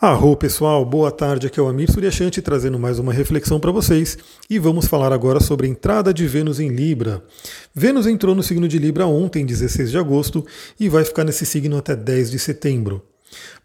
Arro 0.00 0.36
pessoal, 0.36 0.84
boa 0.84 1.10
tarde, 1.10 1.48
aqui 1.48 1.58
é 1.58 1.62
o 1.62 1.66
Amir 1.66 1.90
Suryashanti 1.90 2.40
trazendo 2.40 2.78
mais 2.78 3.00
uma 3.00 3.12
reflexão 3.12 3.58
para 3.58 3.72
vocês 3.72 4.16
e 4.48 4.56
vamos 4.56 4.86
falar 4.86 5.12
agora 5.12 5.40
sobre 5.40 5.66
a 5.66 5.68
entrada 5.68 6.14
de 6.14 6.24
Vênus 6.24 6.60
em 6.60 6.68
Libra. 6.68 7.20
Vênus 7.74 8.06
entrou 8.06 8.32
no 8.32 8.40
signo 8.44 8.68
de 8.68 8.78
Libra 8.78 9.08
ontem, 9.08 9.44
16 9.44 9.90
de 9.90 9.98
agosto, 9.98 10.46
e 10.78 10.88
vai 10.88 11.02
ficar 11.02 11.24
nesse 11.24 11.44
signo 11.44 11.76
até 11.76 11.96
10 11.96 12.30
de 12.30 12.38
setembro. 12.38 13.04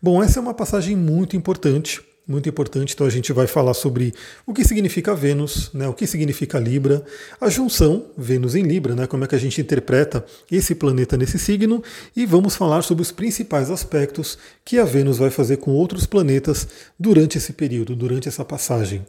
Bom, 0.02 0.24
essa 0.24 0.40
é 0.40 0.42
uma 0.42 0.56
passagem 0.56 0.96
muito 0.96 1.38
importante 1.38 2.02
muito 2.28 2.48
importante. 2.48 2.94
Então 2.94 3.06
a 3.06 3.10
gente 3.10 3.34
vai 3.34 3.48
falar 3.48 3.74
sobre 3.74 4.14
o 4.46 4.54
que 4.54 4.64
significa 4.64 5.14
Vênus, 5.14 5.70
né, 5.74 5.88
o 5.88 5.94
que 5.94 6.08
significa 6.08 6.60
Libra, 6.60 7.04
a 7.40 7.50
junção 7.50 8.06
Vênus 8.18 8.56
em 8.56 8.64
Libra, 8.64 8.96
né, 8.96 9.08
como 9.08 9.24
é 9.24 9.28
que 9.28 9.36
a 9.36 9.40
gente 9.40 9.60
interpreta 9.60 10.26
esse 10.52 10.74
planeta 10.74 11.18
nesse 11.18 11.38
signo, 11.38 11.84
e 12.16 12.26
vamos 12.26 12.56
falar 12.56 12.82
sobre 12.82 13.02
os 13.02 13.12
principais 13.12 13.70
aspectos 13.70 14.38
que 14.64 14.80
a 14.80 14.86
Vênus 14.86 15.18
vai 15.18 15.30
fazer 15.30 15.58
com 15.58 15.72
outros 15.72 16.06
planetas 16.06 16.68
durante 17.00 17.38
esse 17.38 17.54
período, 17.54 17.96
durante 17.96 18.28
essa 18.28 18.46
passagem. 18.46 19.06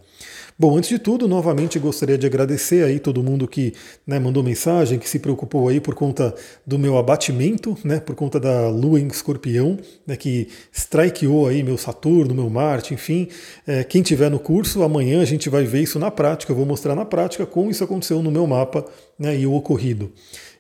Bom, 0.57 0.77
antes 0.77 0.89
de 0.89 1.01
tudo, 1.01 1.27
novamente 1.27 1.81
gostaria 1.81 2.17
de 2.17 2.27
agradecer 2.27 2.85
aí 2.85 3.01
todo 3.01 3.25
mundo 3.25 3.49
que 3.49 3.73
né, 4.07 4.21
mandou 4.21 4.41
mensagem, 4.41 5.01
que 5.01 5.09
se 5.09 5.19
preocupou 5.19 5.69
aí 5.69 5.81
por 5.81 5.97
conta 5.97 6.33
do 6.65 6.79
meu 6.79 6.97
abatimento, 6.97 7.77
né, 7.83 7.99
por 7.99 8.15
conta 8.15 8.39
da 8.39 8.69
Lua 8.69 9.01
em 9.01 9.09
Escorpião, 9.09 9.77
né, 10.07 10.17
que 10.17 10.47
strikeou 10.73 11.49
aí 11.49 11.65
meu 11.65 11.77
Saturno, 11.77 12.33
meu 12.33 12.49
Marte, 12.49 12.95
enfim. 12.95 13.27
É, 13.67 13.83
quem 13.83 14.01
tiver 14.01 14.31
no 14.31 14.39
curso, 14.39 14.85
amanhã 14.85 15.21
a 15.21 15.25
gente 15.25 15.49
vai 15.49 15.65
ver 15.65 15.83
isso 15.83 15.99
na 15.99 16.09
prática, 16.09 16.53
eu 16.53 16.57
vou 16.57 16.65
mostrar 16.65 16.95
na 16.95 17.05
prática 17.05 17.45
como 17.45 17.69
isso 17.69 17.83
aconteceu 17.83 18.23
no 18.23 18.31
meu 18.31 18.47
mapa 18.47 18.85
né, 19.19 19.37
e 19.37 19.49
o 19.49 19.55
ocorrido. 19.55 20.13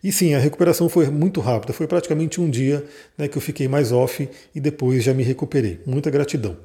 E 0.05 0.13
sim, 0.13 0.35
a 0.35 0.39
recuperação 0.39 0.87
foi 0.87 1.09
muito 1.09 1.41
rápida, 1.41 1.73
foi 1.73 1.87
praticamente 1.87 2.39
um 2.39 2.51
dia 2.51 2.85
né, 3.17 3.27
que 3.27 3.39
eu 3.39 3.41
fiquei 3.41 3.67
mais 3.67 3.91
off 3.91 4.29
e 4.55 4.61
depois 4.61 5.03
já 5.03 5.15
me 5.15 5.23
recuperei. 5.23 5.80
Muita 5.87 6.11
gratidão. 6.11 6.59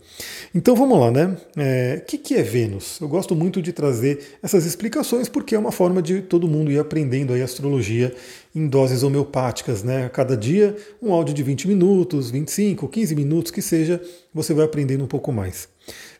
Então 0.54 0.76
vamos 0.76 1.00
lá, 1.00 1.10
né? 1.10 1.38
O 1.56 1.62
é, 1.62 2.04
que, 2.06 2.18
que 2.18 2.36
é 2.36 2.44
Vênus? 2.44 3.00
Eu 3.00 3.08
gosto 3.08 3.34
muito 3.34 3.62
de 3.62 3.72
trazer 3.72 4.38
essas 4.44 4.66
explicações 4.66 5.30
porque 5.30 5.56
é 5.56 5.59
uma 5.59 5.72
forma 5.72 6.02
de 6.02 6.22
todo 6.22 6.50
mundo 6.50 6.70
ir 6.70 6.80
aprendendo 6.80 7.34
a 7.34 7.38
astrologia 7.38 8.14
em 8.54 8.68
doses 8.68 9.04
homeopáticas, 9.04 9.84
né? 9.84 10.08
A 10.08 10.09
cada 10.09 10.36
dia, 10.36 10.76
um 11.02 11.14
áudio 11.14 11.34
de 11.34 11.42
20 11.42 11.66
minutos, 11.70 12.30
25, 12.30 12.90
15 12.90 13.16
minutos 13.16 13.52
que 13.53 13.62
seja, 13.62 14.02
você 14.34 14.53
vai 14.53 14.66
aprendendo 14.66 15.06
um 15.06 15.08
pouco 15.08 15.31
mais. 15.31 15.70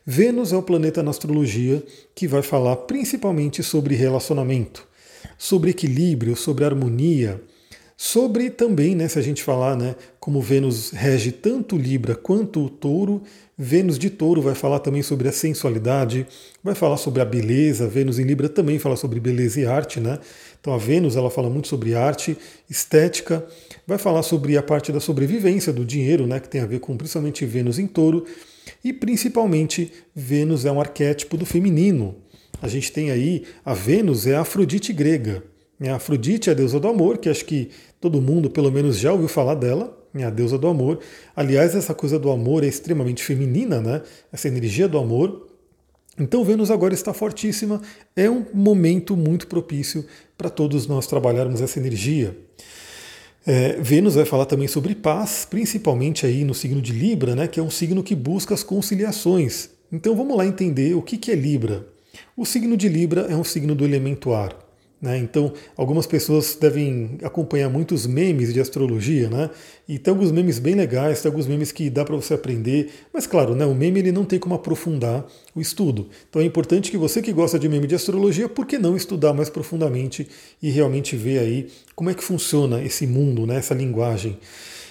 Vênus 0.06 0.54
é 0.54 0.56
o 0.56 0.62
planeta 0.62 1.02
na 1.02 1.10
astrologia 1.10 1.82
que 2.14 2.26
vai 2.26 2.40
falar 2.40 2.76
principalmente 2.76 3.62
sobre 3.62 3.94
relacionamento 3.94 4.88
sobre 5.40 5.70
equilíbrio, 5.70 6.36
sobre 6.36 6.66
harmonia, 6.66 7.42
sobre 7.96 8.50
também, 8.50 8.94
né, 8.94 9.08
se 9.08 9.18
a 9.18 9.22
gente 9.22 9.42
falar, 9.42 9.74
né, 9.74 9.96
como 10.20 10.38
Vênus 10.38 10.90
rege 10.90 11.32
tanto 11.32 11.78
Libra 11.78 12.14
quanto 12.14 12.62
o 12.62 12.68
Touro, 12.68 13.22
Vênus 13.56 13.98
de 13.98 14.10
Touro 14.10 14.42
vai 14.42 14.54
falar 14.54 14.80
também 14.80 15.02
sobre 15.02 15.28
a 15.28 15.32
sensualidade, 15.32 16.26
vai 16.62 16.74
falar 16.74 16.98
sobre 16.98 17.22
a 17.22 17.24
beleza, 17.24 17.88
Vênus 17.88 18.18
em 18.18 18.24
Libra 18.24 18.50
também 18.50 18.78
fala 18.78 18.96
sobre 18.96 19.18
beleza 19.18 19.58
e 19.58 19.64
arte, 19.64 19.98
né? 19.98 20.18
Então 20.60 20.74
a 20.74 20.78
Vênus 20.78 21.16
ela 21.16 21.30
fala 21.30 21.48
muito 21.48 21.68
sobre 21.68 21.94
arte, 21.94 22.36
estética, 22.68 23.42
vai 23.86 23.96
falar 23.96 24.22
sobre 24.22 24.58
a 24.58 24.62
parte 24.62 24.92
da 24.92 25.00
sobrevivência 25.00 25.72
do 25.72 25.86
dinheiro, 25.86 26.26
né, 26.26 26.38
que 26.38 26.50
tem 26.50 26.60
a 26.60 26.66
ver 26.66 26.80
com 26.80 26.98
principalmente 26.98 27.46
Vênus 27.46 27.78
em 27.78 27.86
Touro, 27.86 28.26
e 28.84 28.92
principalmente 28.92 29.90
Vênus 30.14 30.66
é 30.66 30.70
um 30.70 30.80
arquétipo 30.80 31.38
do 31.38 31.46
feminino. 31.46 32.14
A 32.60 32.68
gente 32.68 32.92
tem 32.92 33.10
aí 33.10 33.44
a 33.64 33.74
Vênus, 33.74 34.26
é 34.26 34.36
a 34.36 34.42
Afrodite 34.42 34.92
grega. 34.92 35.42
A 35.82 35.94
Afrodite 35.94 36.50
é 36.50 36.52
a 36.52 36.54
deusa 36.54 36.78
do 36.78 36.88
amor, 36.88 37.18
que 37.18 37.28
acho 37.28 37.44
que 37.44 37.70
todo 38.00 38.20
mundo 38.20 38.50
pelo 38.50 38.70
menos 38.70 38.98
já 38.98 39.12
ouviu 39.12 39.28
falar 39.28 39.54
dela, 39.54 39.96
é 40.14 40.24
a 40.24 40.30
deusa 40.30 40.58
do 40.58 40.66
amor. 40.66 40.98
Aliás, 41.34 41.74
essa 41.74 41.94
coisa 41.94 42.18
do 42.18 42.30
amor 42.30 42.64
é 42.64 42.66
extremamente 42.66 43.22
feminina, 43.22 43.80
né? 43.80 44.02
Essa 44.32 44.48
energia 44.48 44.88
do 44.88 44.98
amor. 44.98 45.48
Então 46.18 46.44
Vênus 46.44 46.70
agora 46.70 46.92
está 46.92 47.14
fortíssima, 47.14 47.80
é 48.14 48.28
um 48.28 48.44
momento 48.52 49.16
muito 49.16 49.46
propício 49.46 50.04
para 50.36 50.50
todos 50.50 50.86
nós 50.86 51.06
trabalharmos 51.06 51.62
essa 51.62 51.78
energia. 51.78 52.36
É, 53.46 53.80
Vênus 53.80 54.16
vai 54.16 54.26
falar 54.26 54.44
também 54.44 54.68
sobre 54.68 54.94
paz, 54.94 55.46
principalmente 55.48 56.26
aí 56.26 56.44
no 56.44 56.52
signo 56.52 56.82
de 56.82 56.92
Libra, 56.92 57.34
né, 57.34 57.48
que 57.48 57.58
é 57.58 57.62
um 57.62 57.70
signo 57.70 58.02
que 58.02 58.14
busca 58.14 58.52
as 58.52 58.62
conciliações. 58.62 59.70
Então 59.90 60.14
vamos 60.14 60.36
lá 60.36 60.44
entender 60.44 60.94
o 60.94 61.00
que, 61.00 61.16
que 61.16 61.30
é 61.30 61.34
Libra. 61.34 61.86
O 62.40 62.46
signo 62.46 62.74
de 62.74 62.88
Libra 62.88 63.26
é 63.28 63.36
um 63.36 63.44
signo 63.44 63.74
do 63.74 63.84
elemento 63.84 64.32
ar. 64.32 64.56
Né? 64.98 65.18
Então, 65.18 65.52
algumas 65.76 66.06
pessoas 66.06 66.56
devem 66.58 67.18
acompanhar 67.22 67.68
muitos 67.68 68.06
memes 68.06 68.50
de 68.54 68.58
astrologia, 68.58 69.28
né? 69.28 69.50
E 69.86 69.98
tem 69.98 70.10
alguns 70.10 70.32
memes 70.32 70.58
bem 70.58 70.74
legais, 70.74 71.20
tem 71.20 71.30
alguns 71.30 71.46
memes 71.46 71.70
que 71.70 71.90
dá 71.90 72.02
para 72.02 72.16
você 72.16 72.32
aprender, 72.32 72.88
mas 73.12 73.26
claro, 73.26 73.54
né, 73.54 73.66
o 73.66 73.74
meme 73.74 73.98
ele 73.98 74.10
não 74.10 74.24
tem 74.24 74.38
como 74.38 74.54
aprofundar 74.54 75.26
o 75.54 75.60
estudo. 75.60 76.08
Então 76.30 76.40
é 76.40 76.44
importante 76.46 76.90
que 76.90 76.96
você 76.96 77.20
que 77.20 77.30
gosta 77.30 77.58
de 77.58 77.68
meme 77.68 77.86
de 77.86 77.94
astrologia, 77.94 78.48
por 78.48 78.64
que 78.64 78.78
não 78.78 78.96
estudar 78.96 79.34
mais 79.34 79.50
profundamente 79.50 80.26
e 80.62 80.70
realmente 80.70 81.16
ver 81.16 81.40
aí 81.40 81.68
como 81.94 82.08
é 82.08 82.14
que 82.14 82.24
funciona 82.24 82.82
esse 82.82 83.06
mundo, 83.06 83.46
né, 83.46 83.56
essa 83.56 83.74
linguagem. 83.74 84.38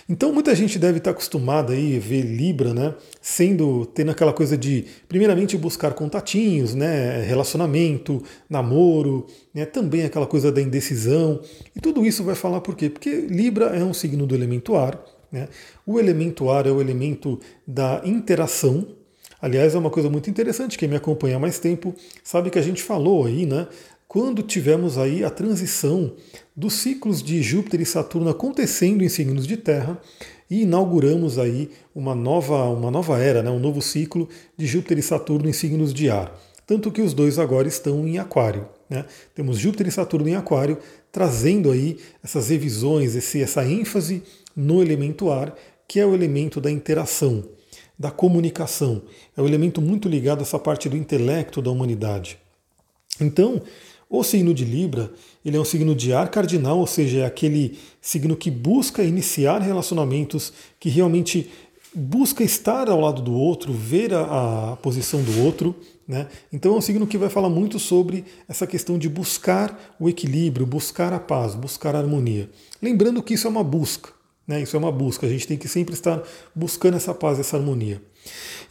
Então 0.09 0.33
muita 0.33 0.55
gente 0.55 0.79
deve 0.79 0.97
estar 0.97 1.11
acostumada 1.11 1.71
aí 1.71 1.95
a 1.95 1.99
ver 1.99 2.23
Libra, 2.23 2.73
né, 2.73 2.95
sendo 3.21 3.85
tendo 3.85 4.09
aquela 4.09 4.33
coisa 4.33 4.57
de 4.57 4.85
primeiramente 5.07 5.55
buscar 5.55 5.93
contatinhos, 5.93 6.73
né, 6.73 7.21
relacionamento, 7.21 8.23
namoro, 8.49 9.27
né, 9.53 9.65
também 9.65 10.03
aquela 10.03 10.25
coisa 10.25 10.51
da 10.51 10.59
indecisão. 10.59 11.39
E 11.75 11.79
tudo 11.79 12.03
isso 12.03 12.23
vai 12.23 12.33
falar 12.33 12.59
por 12.61 12.75
quê? 12.75 12.89
Porque 12.89 13.27
Libra 13.29 13.67
é 13.67 13.83
um 13.83 13.93
signo 13.93 14.25
do 14.25 14.33
elemento 14.33 14.75
ar, 14.75 14.99
né? 15.31 15.47
O 15.85 15.99
elemento 15.99 16.49
ar 16.49 16.65
é 16.65 16.71
o 16.71 16.81
elemento 16.81 17.39
da 17.67 18.01
interação, 18.03 18.87
Aliás, 19.41 19.73
é 19.73 19.77
uma 19.77 19.89
coisa 19.89 20.09
muito 20.09 20.29
interessante, 20.29 20.77
quem 20.77 20.89
me 20.89 20.97
acompanha 20.97 21.37
há 21.37 21.39
mais 21.39 21.59
tempo 21.59 21.95
sabe 22.21 22.49
que 22.49 22.59
a 22.59 22.61
gente 22.61 22.83
falou 22.83 23.25
aí, 23.25 23.45
né, 23.45 23.67
quando 24.09 24.41
tivemos 24.41 24.97
aí 24.97 25.23
a 25.23 25.29
transição 25.29 26.15
dos 26.55 26.73
ciclos 26.73 27.21
de 27.21 27.43
Júpiter 27.43 27.79
e 27.79 27.85
Saturno 27.85 28.27
acontecendo 28.27 29.03
em 29.03 29.07
signos 29.07 29.45
de 29.45 29.55
Terra 29.55 30.01
e 30.49 30.63
inauguramos 30.63 31.37
aí 31.37 31.69
uma 31.93 32.15
nova, 32.15 32.63
uma 32.69 32.89
nova 32.89 33.19
era, 33.19 33.43
né, 33.43 33.51
um 33.51 33.59
novo 33.59 33.83
ciclo 33.83 34.27
de 34.57 34.65
Júpiter 34.65 34.97
e 34.97 35.03
Saturno 35.03 35.47
em 35.47 35.53
signos 35.53 35.93
de 35.93 36.09
ar. 36.09 36.35
Tanto 36.65 36.91
que 36.91 37.03
os 37.03 37.13
dois 37.13 37.37
agora 37.37 37.67
estão 37.67 38.07
em 38.07 38.17
Aquário. 38.17 38.67
Né? 38.89 39.05
Temos 39.35 39.59
Júpiter 39.59 39.87
e 39.87 39.91
Saturno 39.91 40.27
em 40.27 40.35
Aquário, 40.35 40.79
trazendo 41.11 41.69
aí 41.69 41.99
essas 42.23 42.49
revisões, 42.49 43.15
esse, 43.15 43.43
essa 43.43 43.63
ênfase 43.63 44.23
no 44.55 44.81
elemento 44.81 45.29
ar, 45.29 45.55
que 45.87 45.99
é 45.99 46.05
o 46.05 46.15
elemento 46.15 46.59
da 46.59 46.71
interação, 46.71 47.43
da 47.97 48.09
comunicação. 48.09 49.03
É 49.37 49.41
um 49.41 49.47
elemento 49.47 49.79
muito 49.79 50.09
ligado 50.09 50.39
a 50.39 50.41
essa 50.41 50.57
parte 50.57 50.89
do 50.89 50.97
intelecto 50.97 51.61
da 51.61 51.69
humanidade. 51.69 52.39
Então, 53.21 53.61
o 54.09 54.23
signo 54.23 54.53
de 54.55 54.65
Libra, 54.65 55.11
ele 55.45 55.55
é 55.55 55.59
um 55.59 55.65
signo 55.65 55.93
de 55.93 56.11
ar 56.11 56.29
cardinal, 56.29 56.79
ou 56.79 56.87
seja, 56.87 57.19
é 57.19 57.25
aquele 57.25 57.77
signo 58.01 58.35
que 58.35 58.49
busca 58.49 59.03
iniciar 59.03 59.59
relacionamentos, 59.59 60.51
que 60.79 60.89
realmente 60.89 61.47
busca 61.93 62.43
estar 62.43 62.89
ao 62.89 62.99
lado 62.99 63.21
do 63.21 63.33
outro, 63.33 63.71
ver 63.71 64.13
a, 64.13 64.71
a 64.71 64.75
posição 64.77 65.21
do 65.21 65.43
outro. 65.43 65.75
Né? 66.07 66.27
Então 66.51 66.73
é 66.73 66.77
um 66.77 66.81
signo 66.81 67.05
que 67.05 67.19
vai 67.19 67.29
falar 67.29 67.49
muito 67.49 67.77
sobre 67.77 68.25
essa 68.47 68.65
questão 68.65 68.97
de 68.97 69.07
buscar 69.07 69.95
o 69.99 70.09
equilíbrio, 70.09 70.65
buscar 70.65 71.13
a 71.13 71.19
paz, 71.19 71.53
buscar 71.53 71.95
a 71.95 71.99
harmonia. 71.99 72.49
Lembrando 72.81 73.21
que 73.21 73.35
isso 73.35 73.45
é 73.45 73.49
uma 73.49 73.63
busca, 73.63 74.09
né? 74.47 74.59
isso 74.59 74.75
é 74.75 74.79
uma 74.79 74.91
busca, 74.91 75.27
a 75.27 75.29
gente 75.29 75.47
tem 75.47 75.57
que 75.57 75.67
sempre 75.67 75.93
estar 75.93 76.23
buscando 76.55 76.97
essa 76.97 77.13
paz, 77.13 77.39
essa 77.39 77.57
harmonia. 77.57 78.01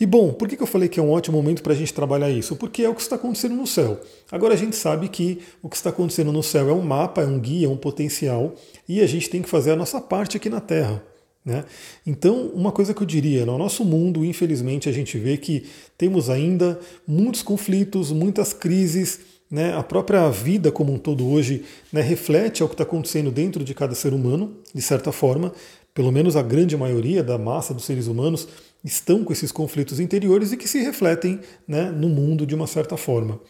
E 0.00 0.06
bom, 0.06 0.32
por 0.32 0.48
que 0.48 0.60
eu 0.60 0.66
falei 0.66 0.88
que 0.88 1.00
é 1.00 1.02
um 1.02 1.10
ótimo 1.10 1.36
momento 1.36 1.62
para 1.62 1.72
a 1.72 1.76
gente 1.76 1.92
trabalhar 1.92 2.30
isso? 2.30 2.54
Porque 2.54 2.82
é 2.82 2.88
o 2.88 2.94
que 2.94 3.00
está 3.00 3.16
acontecendo 3.16 3.56
no 3.56 3.66
céu. 3.66 4.00
Agora 4.30 4.54
a 4.54 4.56
gente 4.56 4.76
sabe 4.76 5.08
que 5.08 5.40
o 5.60 5.68
que 5.68 5.76
está 5.76 5.90
acontecendo 5.90 6.32
no 6.32 6.42
céu 6.42 6.68
é 6.68 6.72
um 6.72 6.82
mapa, 6.82 7.22
é 7.22 7.26
um 7.26 7.38
guia, 7.38 7.66
é 7.66 7.70
um 7.70 7.76
potencial, 7.76 8.54
e 8.88 9.00
a 9.00 9.06
gente 9.06 9.28
tem 9.28 9.42
que 9.42 9.48
fazer 9.48 9.72
a 9.72 9.76
nossa 9.76 10.00
parte 10.00 10.36
aqui 10.36 10.48
na 10.48 10.60
Terra. 10.60 11.02
Né? 11.44 11.64
Então, 12.06 12.48
uma 12.54 12.70
coisa 12.70 12.92
que 12.92 13.02
eu 13.02 13.06
diria, 13.06 13.46
no 13.46 13.56
nosso 13.56 13.84
mundo, 13.84 14.24
infelizmente, 14.24 14.88
a 14.88 14.92
gente 14.92 15.18
vê 15.18 15.36
que 15.36 15.64
temos 15.96 16.28
ainda 16.28 16.78
muitos 17.06 17.42
conflitos, 17.42 18.12
muitas 18.12 18.52
crises, 18.52 19.20
né? 19.50 19.74
a 19.74 19.82
própria 19.82 20.28
vida 20.28 20.70
como 20.70 20.92
um 20.92 20.98
todo 20.98 21.26
hoje 21.26 21.64
né, 21.90 22.02
reflete 22.02 22.62
ao 22.62 22.68
que 22.68 22.74
está 22.74 22.84
acontecendo 22.84 23.30
dentro 23.30 23.64
de 23.64 23.72
cada 23.72 23.94
ser 23.94 24.12
humano, 24.12 24.58
de 24.74 24.82
certa 24.82 25.10
forma, 25.10 25.52
pelo 25.98 26.12
menos 26.12 26.36
a 26.36 26.42
grande 26.42 26.76
maioria 26.76 27.24
da 27.24 27.36
massa 27.36 27.74
dos 27.74 27.84
seres 27.84 28.06
humanos 28.06 28.46
estão 28.84 29.24
com 29.24 29.32
esses 29.32 29.50
conflitos 29.50 29.98
interiores 29.98 30.52
e 30.52 30.56
que 30.56 30.68
se 30.68 30.78
refletem 30.78 31.40
né, 31.66 31.90
no 31.90 32.08
mundo 32.08 32.46
de 32.46 32.54
uma 32.54 32.68
certa 32.68 32.96
forma. 32.96 33.40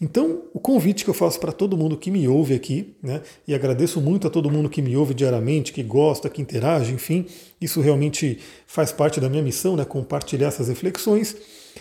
Então, 0.00 0.44
o 0.54 0.60
convite 0.60 1.02
que 1.02 1.10
eu 1.10 1.14
faço 1.14 1.40
para 1.40 1.50
todo 1.50 1.76
mundo 1.76 1.96
que 1.96 2.08
me 2.08 2.28
ouve 2.28 2.54
aqui, 2.54 2.94
né, 3.02 3.20
e 3.48 3.52
agradeço 3.52 4.00
muito 4.00 4.28
a 4.28 4.30
todo 4.30 4.48
mundo 4.48 4.70
que 4.70 4.80
me 4.80 4.96
ouve 4.96 5.12
diariamente, 5.12 5.72
que 5.72 5.82
gosta, 5.82 6.30
que 6.30 6.40
interage, 6.40 6.92
enfim, 6.92 7.26
isso 7.60 7.80
realmente 7.80 8.38
faz 8.64 8.92
parte 8.92 9.18
da 9.20 9.28
minha 9.28 9.42
missão, 9.42 9.74
né, 9.74 9.84
compartilhar 9.84 10.46
essas 10.46 10.68
reflexões, 10.68 11.36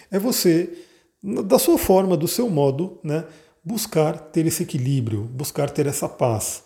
é 0.09 0.17
você, 0.17 0.67
da 1.45 1.59
sua 1.59 1.77
forma, 1.77 2.17
do 2.17 2.27
seu 2.27 2.49
modo, 2.49 2.97
né, 3.03 3.23
buscar 3.63 4.17
ter 4.17 4.47
esse 4.47 4.63
equilíbrio, 4.63 5.21
buscar 5.25 5.69
ter 5.69 5.85
essa 5.85 6.09
paz, 6.09 6.63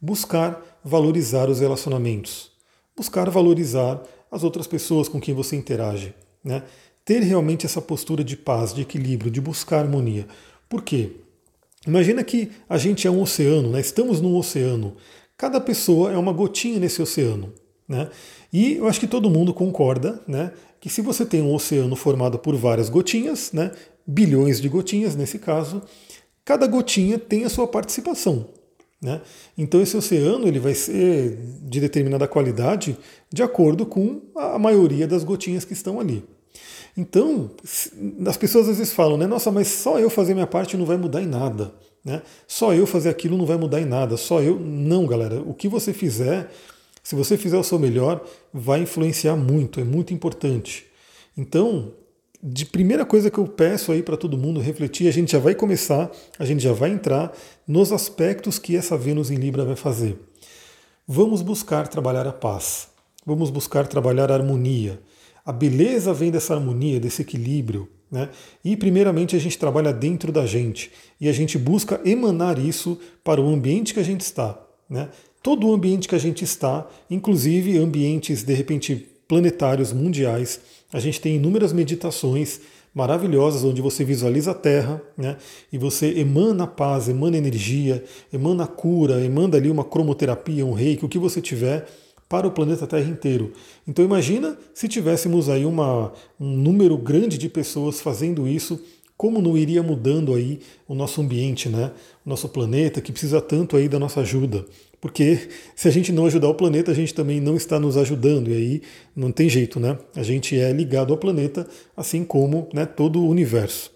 buscar 0.00 0.62
valorizar 0.84 1.50
os 1.50 1.58
relacionamentos, 1.58 2.53
buscar 2.96 3.28
valorizar 3.30 4.02
as 4.30 4.44
outras 4.44 4.66
pessoas 4.66 5.08
com 5.08 5.20
quem 5.20 5.34
você 5.34 5.56
interage. 5.56 6.14
Né? 6.42 6.62
ter 7.04 7.22
realmente 7.22 7.66
essa 7.66 7.82
postura 7.82 8.24
de 8.24 8.36
paz, 8.36 8.72
de 8.72 8.82
equilíbrio, 8.82 9.30
de 9.30 9.40
buscar 9.40 9.80
harmonia. 9.80 10.26
Por 10.68 10.82
quê? 10.82 11.12
Imagina 11.86 12.24
que 12.24 12.50
a 12.68 12.78
gente 12.78 13.06
é 13.06 13.10
um 13.10 13.20
oceano, 13.20 13.70
né? 13.70 13.80
estamos 13.80 14.20
num 14.20 14.34
oceano. 14.34 14.96
Cada 15.36 15.60
pessoa 15.60 16.12
é 16.12 16.16
uma 16.16 16.32
gotinha 16.32 16.78
nesse 16.78 17.02
oceano. 17.02 17.52
Né? 17.86 18.08
E 18.50 18.76
eu 18.76 18.88
acho 18.88 18.98
que 18.98 19.06
todo 19.06 19.28
mundo 19.28 19.52
concorda 19.52 20.22
né, 20.26 20.52
que 20.80 20.88
se 20.88 21.02
você 21.02 21.26
tem 21.26 21.42
um 21.42 21.52
oceano 21.52 21.94
formado 21.94 22.38
por 22.38 22.56
várias 22.56 22.88
gotinhas, 22.88 23.52
né, 23.52 23.72
bilhões 24.06 24.58
de 24.58 24.68
gotinhas 24.70 25.14
nesse 25.14 25.38
caso, 25.38 25.82
cada 26.42 26.66
gotinha 26.66 27.18
tem 27.18 27.44
a 27.44 27.50
sua 27.50 27.66
participação. 27.66 28.48
Né? 29.04 29.20
Então 29.58 29.82
esse 29.82 29.94
oceano 29.94 30.48
ele 30.48 30.58
vai 30.58 30.74
ser 30.74 31.38
de 31.60 31.78
determinada 31.78 32.26
qualidade 32.26 32.96
de 33.30 33.42
acordo 33.42 33.84
com 33.84 34.22
a 34.34 34.58
maioria 34.58 35.06
das 35.06 35.22
gotinhas 35.22 35.62
que 35.62 35.74
estão 35.74 36.00
ali. 36.00 36.24
Então, 36.96 37.50
as 38.26 38.36
pessoas 38.38 38.66
às 38.66 38.78
vezes 38.78 38.94
falam, 38.94 39.18
né? 39.18 39.26
Nossa, 39.26 39.50
mas 39.50 39.68
só 39.68 39.98
eu 39.98 40.08
fazer 40.08 40.32
minha 40.32 40.46
parte 40.46 40.74
não 40.74 40.86
vai 40.86 40.96
mudar 40.96 41.20
em 41.20 41.26
nada. 41.26 41.74
Né? 42.02 42.22
Só 42.48 42.72
eu 42.72 42.86
fazer 42.86 43.10
aquilo 43.10 43.36
não 43.36 43.44
vai 43.44 43.58
mudar 43.58 43.78
em 43.78 43.84
nada. 43.84 44.16
Só 44.16 44.40
eu. 44.40 44.58
Não, 44.58 45.06
galera. 45.06 45.42
O 45.42 45.52
que 45.52 45.68
você 45.68 45.92
fizer, 45.92 46.50
se 47.02 47.14
você 47.14 47.36
fizer 47.36 47.58
o 47.58 47.64
seu 47.64 47.78
melhor, 47.78 48.24
vai 48.54 48.80
influenciar 48.80 49.36
muito. 49.36 49.80
É 49.80 49.84
muito 49.84 50.14
importante. 50.14 50.86
Então, 51.36 51.92
de 52.46 52.66
primeira 52.66 53.06
coisa 53.06 53.30
que 53.30 53.38
eu 53.38 53.46
peço 53.46 53.90
aí 53.90 54.02
para 54.02 54.18
todo 54.18 54.36
mundo 54.36 54.60
refletir, 54.60 55.08
a 55.08 55.10
gente 55.10 55.32
já 55.32 55.38
vai 55.38 55.54
começar, 55.54 56.10
a 56.38 56.44
gente 56.44 56.62
já 56.62 56.74
vai 56.74 56.90
entrar 56.90 57.32
nos 57.66 57.90
aspectos 57.90 58.58
que 58.58 58.76
essa 58.76 58.98
Vênus 58.98 59.30
em 59.30 59.36
Libra 59.36 59.64
vai 59.64 59.76
fazer. 59.76 60.18
Vamos 61.08 61.40
buscar 61.40 61.88
trabalhar 61.88 62.26
a 62.26 62.32
paz. 62.32 62.88
Vamos 63.24 63.48
buscar 63.48 63.86
trabalhar 63.86 64.30
a 64.30 64.34
harmonia. 64.34 65.00
A 65.42 65.52
beleza 65.52 66.12
vem 66.12 66.30
dessa 66.30 66.52
harmonia, 66.52 67.00
desse 67.00 67.22
equilíbrio. 67.22 67.88
Né? 68.10 68.28
E, 68.62 68.76
primeiramente, 68.76 69.34
a 69.34 69.38
gente 69.38 69.58
trabalha 69.58 69.90
dentro 69.90 70.30
da 70.30 70.44
gente 70.44 70.92
e 71.18 71.30
a 71.30 71.32
gente 71.32 71.56
busca 71.56 71.98
emanar 72.04 72.58
isso 72.58 73.00
para 73.24 73.40
o 73.40 73.48
ambiente 73.48 73.94
que 73.94 74.00
a 74.00 74.04
gente 74.04 74.20
está. 74.20 74.62
Né? 74.88 75.08
Todo 75.42 75.66
o 75.66 75.72
ambiente 75.72 76.06
que 76.06 76.14
a 76.14 76.18
gente 76.18 76.44
está, 76.44 76.86
inclusive 77.10 77.78
ambientes, 77.78 78.42
de 78.42 78.52
repente, 78.52 79.08
planetários, 79.26 79.92
mundiais, 79.92 80.60
a 80.94 81.00
gente 81.00 81.20
tem 81.20 81.34
inúmeras 81.34 81.72
meditações 81.72 82.60
maravilhosas 82.94 83.64
onde 83.64 83.82
você 83.82 84.04
visualiza 84.04 84.52
a 84.52 84.54
Terra 84.54 85.02
né, 85.18 85.36
e 85.72 85.76
você 85.76 86.20
emana 86.20 86.68
paz, 86.68 87.08
emana 87.08 87.36
energia, 87.36 88.04
emana 88.32 88.64
cura, 88.64 89.20
emana 89.20 89.56
ali 89.56 89.68
uma 89.68 89.82
cromoterapia, 89.82 90.64
um 90.64 90.72
reiki, 90.72 91.04
o 91.04 91.08
que 91.08 91.18
você 91.18 91.40
tiver 91.40 91.88
para 92.28 92.46
o 92.46 92.52
planeta 92.52 92.86
Terra 92.86 93.10
inteiro. 93.10 93.52
Então 93.88 94.04
imagina 94.04 94.56
se 94.72 94.86
tivéssemos 94.86 95.48
aí 95.48 95.66
uma, 95.66 96.12
um 96.38 96.56
número 96.56 96.96
grande 96.96 97.38
de 97.38 97.48
pessoas 97.48 98.00
fazendo 98.00 98.46
isso, 98.46 98.80
como 99.16 99.40
não 99.40 99.56
iria 99.56 99.82
mudando 99.82 100.34
aí 100.34 100.60
o 100.88 100.94
nosso 100.94 101.20
ambiente, 101.20 101.68
né? 101.68 101.92
O 102.24 102.28
nosso 102.28 102.48
planeta 102.48 103.00
que 103.00 103.12
precisa 103.12 103.40
tanto 103.40 103.76
aí 103.76 103.88
da 103.88 103.98
nossa 103.98 104.20
ajuda. 104.20 104.64
Porque 105.00 105.48
se 105.76 105.86
a 105.86 105.90
gente 105.90 106.10
não 106.10 106.26
ajudar 106.26 106.48
o 106.48 106.54
planeta, 106.54 106.90
a 106.90 106.94
gente 106.94 107.12
também 107.12 107.38
não 107.38 107.56
está 107.56 107.78
nos 107.78 107.96
ajudando, 107.96 108.50
e 108.50 108.54
aí 108.54 108.82
não 109.14 109.30
tem 109.30 109.48
jeito, 109.48 109.78
né? 109.78 109.98
A 110.16 110.22
gente 110.22 110.58
é 110.58 110.72
ligado 110.72 111.12
ao 111.12 111.18
planeta, 111.18 111.66
assim 111.94 112.24
como 112.24 112.68
né, 112.72 112.86
todo 112.86 113.20
o 113.20 113.28
universo. 113.28 113.92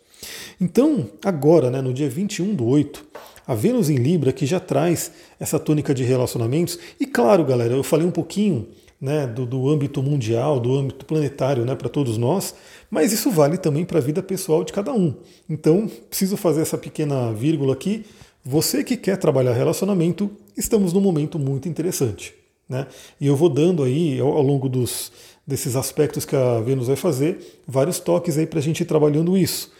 Então, 0.60 1.08
agora, 1.24 1.70
né, 1.70 1.80
no 1.80 1.94
dia 1.94 2.10
21 2.10 2.54
do 2.54 2.66
8, 2.66 3.06
a 3.46 3.54
Vênus 3.54 3.88
em 3.88 3.96
Libra, 3.96 4.32
que 4.32 4.44
já 4.44 4.60
traz 4.60 5.10
essa 5.40 5.58
tônica 5.58 5.94
de 5.94 6.04
relacionamentos. 6.04 6.78
E 7.00 7.06
claro, 7.06 7.42
galera, 7.42 7.72
eu 7.72 7.82
falei 7.82 8.06
um 8.06 8.10
pouquinho 8.10 8.68
né, 9.00 9.26
do, 9.26 9.46
do 9.46 9.68
âmbito 9.68 10.02
mundial, 10.02 10.58
do 10.58 10.76
âmbito 10.76 11.04
planetário 11.04 11.64
né, 11.64 11.74
para 11.74 11.88
todos 11.88 12.18
nós, 12.18 12.54
mas 12.90 13.12
isso 13.12 13.30
vale 13.30 13.56
também 13.56 13.84
para 13.84 13.98
a 13.98 14.02
vida 14.02 14.22
pessoal 14.22 14.64
de 14.64 14.72
cada 14.72 14.92
um. 14.92 15.14
Então, 15.48 15.88
preciso 16.08 16.36
fazer 16.36 16.62
essa 16.62 16.76
pequena 16.76 17.32
vírgula 17.32 17.72
aqui. 17.72 18.04
Você 18.44 18.82
que 18.82 18.96
quer 18.96 19.16
trabalhar 19.16 19.52
relacionamento, 19.52 20.30
estamos 20.56 20.92
num 20.92 21.00
momento 21.00 21.38
muito 21.38 21.68
interessante. 21.68 22.34
Né? 22.68 22.86
E 23.20 23.26
eu 23.26 23.36
vou 23.36 23.48
dando 23.48 23.82
aí, 23.82 24.18
ao, 24.20 24.28
ao 24.28 24.42
longo 24.42 24.68
dos, 24.68 25.12
desses 25.46 25.76
aspectos 25.76 26.24
que 26.24 26.36
a 26.36 26.60
Vênus 26.60 26.88
vai 26.88 26.96
fazer, 26.96 27.60
vários 27.66 27.98
toques 27.98 28.36
aí 28.36 28.46
para 28.46 28.58
a 28.58 28.62
gente 28.62 28.82
ir 28.82 28.86
trabalhando 28.86 29.36
isso. 29.36 29.72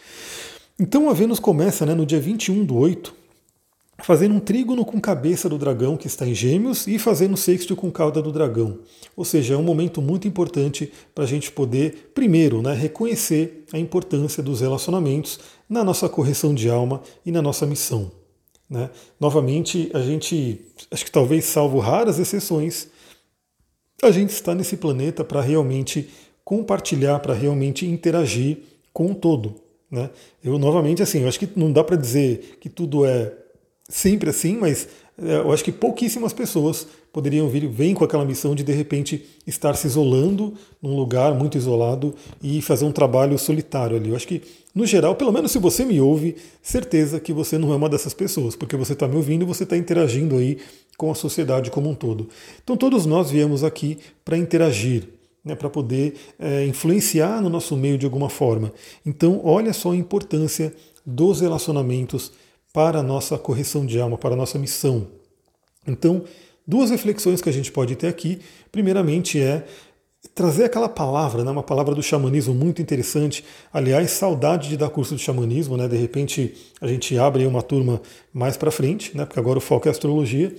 Então 0.79 1.09
a 1.09 1.13
Vênus 1.13 1.39
começa 1.39 1.85
né, 1.85 1.93
no 1.93 2.05
dia 2.05 2.19
21 2.19 2.63
do 2.63 2.77
8, 2.77 3.13
fazendo 4.03 4.35
um 4.35 4.39
trígono 4.39 4.85
com 4.85 4.99
cabeça 4.99 5.49
do 5.49 5.57
dragão 5.57 5.97
que 5.97 6.07
está 6.07 6.27
em 6.27 6.33
Gêmeos 6.33 6.87
e 6.87 6.97
fazendo 6.97 7.37
sexto 7.37 7.75
com 7.75 7.91
cauda 7.91 8.21
do 8.21 8.31
dragão. 8.31 8.79
Ou 9.15 9.25
seja, 9.25 9.53
é 9.53 9.57
um 9.57 9.63
momento 9.63 10.01
muito 10.01 10.27
importante 10.27 10.91
para 11.13 11.23
a 11.23 11.27
gente 11.27 11.51
poder, 11.51 12.11
primeiro, 12.13 12.61
né, 12.61 12.73
reconhecer 12.73 13.65
a 13.73 13.79
importância 13.79 14.41
dos 14.41 14.61
relacionamentos 14.61 15.39
na 15.69 15.83
nossa 15.83 16.07
correção 16.07 16.53
de 16.53 16.69
alma 16.69 17.01
e 17.25 17.31
na 17.31 17.41
nossa 17.41 17.65
missão. 17.65 18.11
Né? 18.69 18.89
Novamente, 19.19 19.89
a 19.93 19.99
gente, 19.99 20.61
acho 20.91 21.05
que 21.05 21.11
talvez 21.11 21.45
salvo 21.45 21.79
raras 21.79 22.19
exceções, 22.19 22.87
a 24.01 24.11
gente 24.11 24.29
está 24.29 24.55
nesse 24.55 24.77
planeta 24.77 25.23
para 25.23 25.41
realmente 25.41 26.09
compartilhar, 26.43 27.19
para 27.19 27.33
realmente 27.33 27.85
interagir 27.85 28.59
com 28.93 29.11
o 29.11 29.15
todo. 29.15 29.55
Né? 29.91 30.09
Eu 30.43 30.57
novamente 30.59 31.01
assim, 31.01 31.21
eu 31.21 31.27
acho 31.27 31.39
que 31.39 31.49
não 31.55 31.71
dá 31.71 31.83
para 31.83 31.95
dizer 31.95 32.57
que 32.61 32.69
tudo 32.69 33.05
é 33.05 33.33
sempre 33.89 34.29
assim, 34.29 34.55
mas 34.55 34.87
é, 35.21 35.39
eu 35.39 35.51
acho 35.51 35.63
que 35.63 35.71
pouquíssimas 35.71 36.31
pessoas 36.31 36.87
poderiam 37.11 37.49
vir, 37.49 37.67
vêm 37.67 37.93
com 37.93 38.03
aquela 38.05 38.23
missão 38.23 38.55
de 38.55 38.63
de 38.63 38.71
repente 38.71 39.25
estar 39.45 39.73
se 39.75 39.87
isolando 39.87 40.53
num 40.81 40.95
lugar 40.95 41.33
muito 41.33 41.57
isolado 41.57 42.15
e 42.41 42.61
fazer 42.61 42.85
um 42.85 42.91
trabalho 42.91 43.37
solitário 43.37 43.97
ali. 43.97 44.09
Eu 44.09 44.15
acho 44.15 44.27
que, 44.27 44.41
no 44.73 44.85
geral, 44.85 45.15
pelo 45.15 45.31
menos 45.31 45.51
se 45.51 45.57
você 45.57 45.83
me 45.83 45.99
ouve, 45.99 46.35
certeza 46.61 47.19
que 47.19 47.33
você 47.33 47.57
não 47.57 47.73
é 47.73 47.75
uma 47.75 47.89
dessas 47.89 48.13
pessoas, 48.13 48.55
porque 48.55 48.77
você 48.77 48.93
está 48.93 49.07
me 49.07 49.15
ouvindo 49.15 49.41
e 49.41 49.45
você 49.45 49.63
está 49.63 49.75
interagindo 49.75 50.37
aí 50.37 50.57
com 50.97 51.11
a 51.11 51.15
sociedade 51.15 51.71
como 51.71 51.89
um 51.89 51.95
todo. 51.95 52.29
Então 52.63 52.77
todos 52.77 53.05
nós 53.05 53.31
viemos 53.31 53.63
aqui 53.63 53.97
para 54.23 54.37
interagir, 54.37 55.09
né, 55.43 55.55
para 55.55 55.69
poder 55.69 56.13
é, 56.37 56.65
influenciar 56.65 57.41
no 57.41 57.49
nosso 57.49 57.75
meio 57.75 57.97
de 57.97 58.05
alguma 58.05 58.29
forma. 58.29 58.71
Então 59.05 59.41
olha 59.43 59.73
só 59.73 59.91
a 59.91 59.95
importância 59.95 60.73
dos 61.05 61.41
relacionamentos 61.41 62.31
para 62.73 62.99
a 62.99 63.03
nossa 63.03 63.37
correção 63.37 63.85
de 63.85 63.99
alma, 63.99 64.17
para 64.17 64.33
a 64.33 64.37
nossa 64.37 64.59
missão. 64.59 65.07
Então, 65.87 66.23
duas 66.67 66.91
reflexões 66.91 67.41
que 67.41 67.49
a 67.49 67.53
gente 67.53 67.71
pode 67.71 67.95
ter 67.95 68.07
aqui. 68.07 68.39
Primeiramente 68.71 69.39
é 69.39 69.65
trazer 70.35 70.65
aquela 70.65 70.89
palavra, 70.89 71.43
né, 71.43 71.51
uma 71.51 71.63
palavra 71.63 71.95
do 71.95 72.03
xamanismo 72.03 72.53
muito 72.53 72.81
interessante. 72.81 73.43
Aliás, 73.73 74.11
saudade 74.11 74.69
de 74.69 74.77
dar 74.77 74.89
curso 74.89 75.15
de 75.15 75.21
xamanismo, 75.21 75.77
né? 75.77 75.87
De 75.87 75.97
repente 75.97 76.55
a 76.79 76.87
gente 76.87 77.17
abre 77.17 77.45
uma 77.45 77.61
turma 77.61 78.01
mais 78.33 78.57
para 78.57 78.71
frente, 78.71 79.15
né? 79.17 79.25
Porque 79.25 79.39
agora 79.39 79.57
o 79.57 79.61
foco 79.61 79.87
é 79.87 79.91
astrologia. 79.91 80.53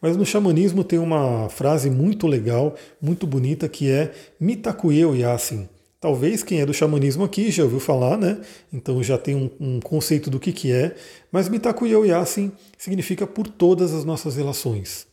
Mas 0.00 0.16
no 0.16 0.26
xamanismo 0.26 0.84
tem 0.84 0.98
uma 0.98 1.48
frase 1.48 1.88
muito 1.88 2.26
legal, 2.26 2.74
muito 3.00 3.26
bonita, 3.26 3.68
que 3.68 3.90
é 3.90 4.12
Mitakuye 4.38 5.20
Yasin. 5.20 5.68
Talvez 6.06 6.44
quem 6.44 6.60
é 6.60 6.64
do 6.64 6.72
xamanismo 6.72 7.24
aqui 7.24 7.50
já 7.50 7.64
ouviu 7.64 7.80
falar, 7.80 8.16
né? 8.16 8.40
Então 8.72 9.02
já 9.02 9.18
tem 9.18 9.34
um, 9.34 9.50
um 9.58 9.80
conceito 9.80 10.30
do 10.30 10.38
que, 10.38 10.52
que 10.52 10.70
é. 10.70 10.94
Mas 11.32 11.48
Mitakuye 11.48 11.94
Yasin 12.06 12.52
significa 12.78 13.26
por 13.26 13.48
todas 13.48 13.92
as 13.92 14.04
nossas 14.04 14.36
relações. 14.36 15.04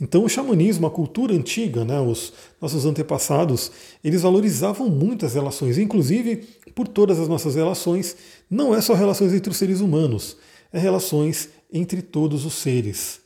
Então 0.00 0.24
o 0.24 0.28
xamanismo, 0.28 0.88
a 0.88 0.90
cultura 0.90 1.32
antiga, 1.32 1.84
né, 1.84 2.00
os 2.00 2.32
nossos 2.60 2.84
antepassados, 2.84 3.70
eles 4.02 4.22
valorizavam 4.22 4.88
muito 4.88 5.24
as 5.24 5.34
relações, 5.34 5.78
inclusive 5.78 6.48
por 6.74 6.88
todas 6.88 7.20
as 7.20 7.28
nossas 7.28 7.54
relações, 7.54 8.16
não 8.50 8.74
é 8.74 8.80
só 8.80 8.94
relações 8.94 9.32
entre 9.32 9.52
os 9.52 9.56
seres 9.56 9.80
humanos, 9.80 10.36
é 10.72 10.80
relações 10.80 11.48
entre 11.72 12.02
todos 12.02 12.44
os 12.44 12.54
seres. 12.54 13.20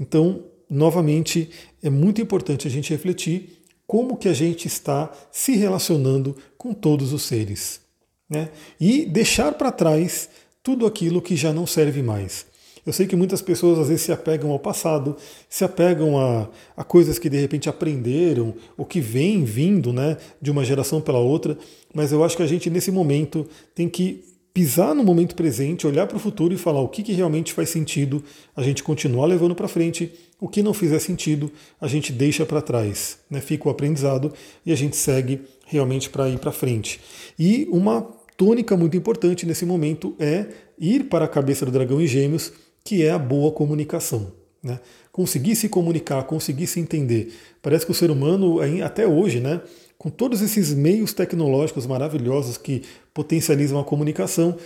Então, 0.00 0.44
novamente, 0.70 1.50
é 1.82 1.90
muito 1.90 2.22
importante 2.22 2.66
a 2.66 2.70
gente 2.70 2.88
refletir 2.88 3.55
como 3.86 4.16
que 4.16 4.28
a 4.28 4.32
gente 4.32 4.66
está 4.66 5.10
se 5.30 5.54
relacionando 5.56 6.36
com 6.58 6.74
todos 6.74 7.12
os 7.12 7.22
seres. 7.22 7.80
Né? 8.28 8.50
E 8.80 9.06
deixar 9.06 9.52
para 9.52 9.70
trás 9.70 10.28
tudo 10.62 10.86
aquilo 10.86 11.22
que 11.22 11.36
já 11.36 11.52
não 11.52 11.66
serve 11.66 12.02
mais. 12.02 12.46
Eu 12.84 12.92
sei 12.92 13.06
que 13.06 13.16
muitas 13.16 13.42
pessoas 13.42 13.80
às 13.80 13.88
vezes 13.88 14.02
se 14.02 14.12
apegam 14.12 14.52
ao 14.52 14.60
passado, 14.60 15.16
se 15.48 15.64
apegam 15.64 16.18
a, 16.18 16.48
a 16.76 16.84
coisas 16.84 17.18
que 17.18 17.28
de 17.28 17.36
repente 17.36 17.68
aprenderam, 17.68 18.54
ou 18.76 18.84
que 18.84 19.00
vem 19.00 19.44
vindo 19.44 19.92
né, 19.92 20.16
de 20.40 20.52
uma 20.52 20.64
geração 20.64 21.00
pela 21.00 21.18
outra, 21.18 21.58
mas 21.92 22.12
eu 22.12 22.22
acho 22.22 22.36
que 22.36 22.44
a 22.44 22.46
gente 22.46 22.70
nesse 22.70 22.92
momento 22.92 23.44
tem 23.74 23.88
que 23.88 24.24
pisar 24.56 24.94
no 24.94 25.04
momento 25.04 25.34
presente, 25.34 25.86
olhar 25.86 26.06
para 26.06 26.16
o 26.16 26.18
futuro 26.18 26.54
e 26.54 26.56
falar 26.56 26.80
o 26.80 26.88
que, 26.88 27.02
que 27.02 27.12
realmente 27.12 27.52
faz 27.52 27.68
sentido 27.68 28.24
a 28.56 28.62
gente 28.62 28.82
continuar 28.82 29.26
levando 29.26 29.54
para 29.54 29.68
frente, 29.68 30.10
o 30.40 30.48
que 30.48 30.62
não 30.62 30.72
fizer 30.72 30.98
sentido 30.98 31.52
a 31.78 31.86
gente 31.86 32.10
deixa 32.10 32.46
para 32.46 32.62
trás, 32.62 33.18
né? 33.30 33.42
fica 33.42 33.68
o 33.68 33.70
aprendizado 33.70 34.32
e 34.64 34.72
a 34.72 34.74
gente 34.74 34.96
segue 34.96 35.42
realmente 35.66 36.08
para 36.08 36.26
ir 36.30 36.38
para 36.38 36.50
frente. 36.52 36.98
E 37.38 37.68
uma 37.70 38.00
tônica 38.34 38.74
muito 38.78 38.96
importante 38.96 39.44
nesse 39.44 39.66
momento 39.66 40.16
é 40.18 40.46
ir 40.78 41.04
para 41.04 41.26
a 41.26 41.28
cabeça 41.28 41.66
do 41.66 41.70
dragão 41.70 42.00
em 42.00 42.06
gêmeos, 42.06 42.50
que 42.82 43.02
é 43.02 43.10
a 43.10 43.18
boa 43.18 43.52
comunicação. 43.52 44.32
Né? 44.62 44.80
Conseguir 45.12 45.54
se 45.54 45.68
comunicar, 45.68 46.22
conseguir 46.24 46.66
se 46.66 46.80
entender. 46.80 47.30
Parece 47.60 47.84
que 47.84 47.92
o 47.92 47.94
ser 47.94 48.10
humano, 48.10 48.56
até 48.82 49.06
hoje, 49.06 49.38
né, 49.38 49.60
com 49.98 50.10
todos 50.10 50.42
esses 50.42 50.72
meios 50.74 51.12
tecnológicos 51.12 51.86
maravilhosos 51.86 52.56
que 52.56 52.82
potencializam 53.14 53.78
a 53.78 53.84
comunicação, 53.84 54.56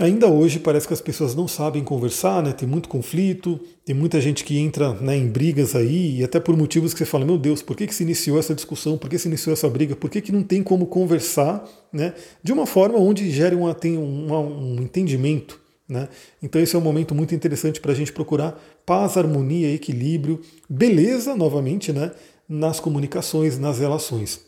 Ainda 0.00 0.28
hoje 0.28 0.58
parece 0.58 0.88
que 0.88 0.94
as 0.94 1.00
pessoas 1.02 1.34
não 1.34 1.46
sabem 1.46 1.84
conversar, 1.84 2.42
né? 2.42 2.54
tem 2.54 2.66
muito 2.66 2.88
conflito, 2.88 3.60
tem 3.84 3.94
muita 3.94 4.18
gente 4.18 4.44
que 4.44 4.58
entra 4.58 4.94
né, 4.94 5.14
em 5.14 5.28
brigas 5.28 5.76
aí, 5.76 6.20
e 6.20 6.24
até 6.24 6.40
por 6.40 6.56
motivos 6.56 6.94
que 6.94 6.98
você 7.00 7.04
fala, 7.04 7.26
meu 7.26 7.36
Deus, 7.36 7.60
por 7.60 7.76
que, 7.76 7.86
que 7.86 7.94
se 7.94 8.02
iniciou 8.02 8.38
essa 8.38 8.54
discussão, 8.54 8.96
por 8.96 9.10
que 9.10 9.18
se 9.18 9.28
iniciou 9.28 9.52
essa 9.52 9.68
briga, 9.68 9.94
por 9.94 10.08
que, 10.08 10.22
que 10.22 10.32
não 10.32 10.42
tem 10.42 10.62
como 10.62 10.86
conversar 10.86 11.68
né, 11.92 12.14
de 12.42 12.50
uma 12.50 12.64
forma 12.64 12.98
onde 12.98 13.30
gere 13.30 13.54
uma, 13.54 13.74
tem 13.74 13.98
um, 13.98 14.32
um 14.32 14.76
entendimento. 14.80 15.60
Né? 15.86 16.08
Então 16.42 16.62
esse 16.62 16.74
é 16.74 16.78
um 16.78 16.82
momento 16.82 17.14
muito 17.14 17.34
interessante 17.34 17.78
para 17.78 17.92
a 17.92 17.94
gente 17.94 18.10
procurar 18.10 18.58
paz, 18.86 19.18
harmonia, 19.18 19.70
equilíbrio, 19.70 20.40
beleza, 20.66 21.36
novamente, 21.36 21.92
né, 21.92 22.10
nas 22.50 22.80
comunicações, 22.80 23.56
nas 23.60 23.78
relações. 23.78 24.40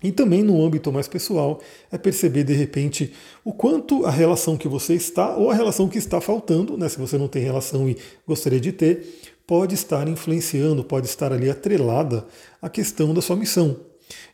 E 0.00 0.12
também 0.12 0.42
no 0.42 0.64
âmbito 0.64 0.92
mais 0.92 1.08
pessoal, 1.08 1.60
é 1.90 1.98
perceber 1.98 2.44
de 2.44 2.52
repente 2.52 3.12
o 3.44 3.52
quanto 3.52 4.06
a 4.06 4.10
relação 4.10 4.56
que 4.56 4.68
você 4.68 4.94
está, 4.94 5.36
ou 5.36 5.50
a 5.50 5.54
relação 5.54 5.88
que 5.88 5.98
está 5.98 6.20
faltando, 6.20 6.78
né, 6.78 6.88
se 6.88 6.98
você 6.98 7.18
não 7.18 7.26
tem 7.26 7.42
relação 7.42 7.88
e 7.88 7.96
gostaria 8.26 8.60
de 8.60 8.70
ter, 8.70 9.20
pode 9.46 9.74
estar 9.74 10.06
influenciando, 10.06 10.84
pode 10.84 11.06
estar 11.06 11.32
ali 11.32 11.50
atrelada 11.50 12.24
à 12.62 12.68
questão 12.68 13.12
da 13.12 13.20
sua 13.20 13.34
missão. 13.34 13.76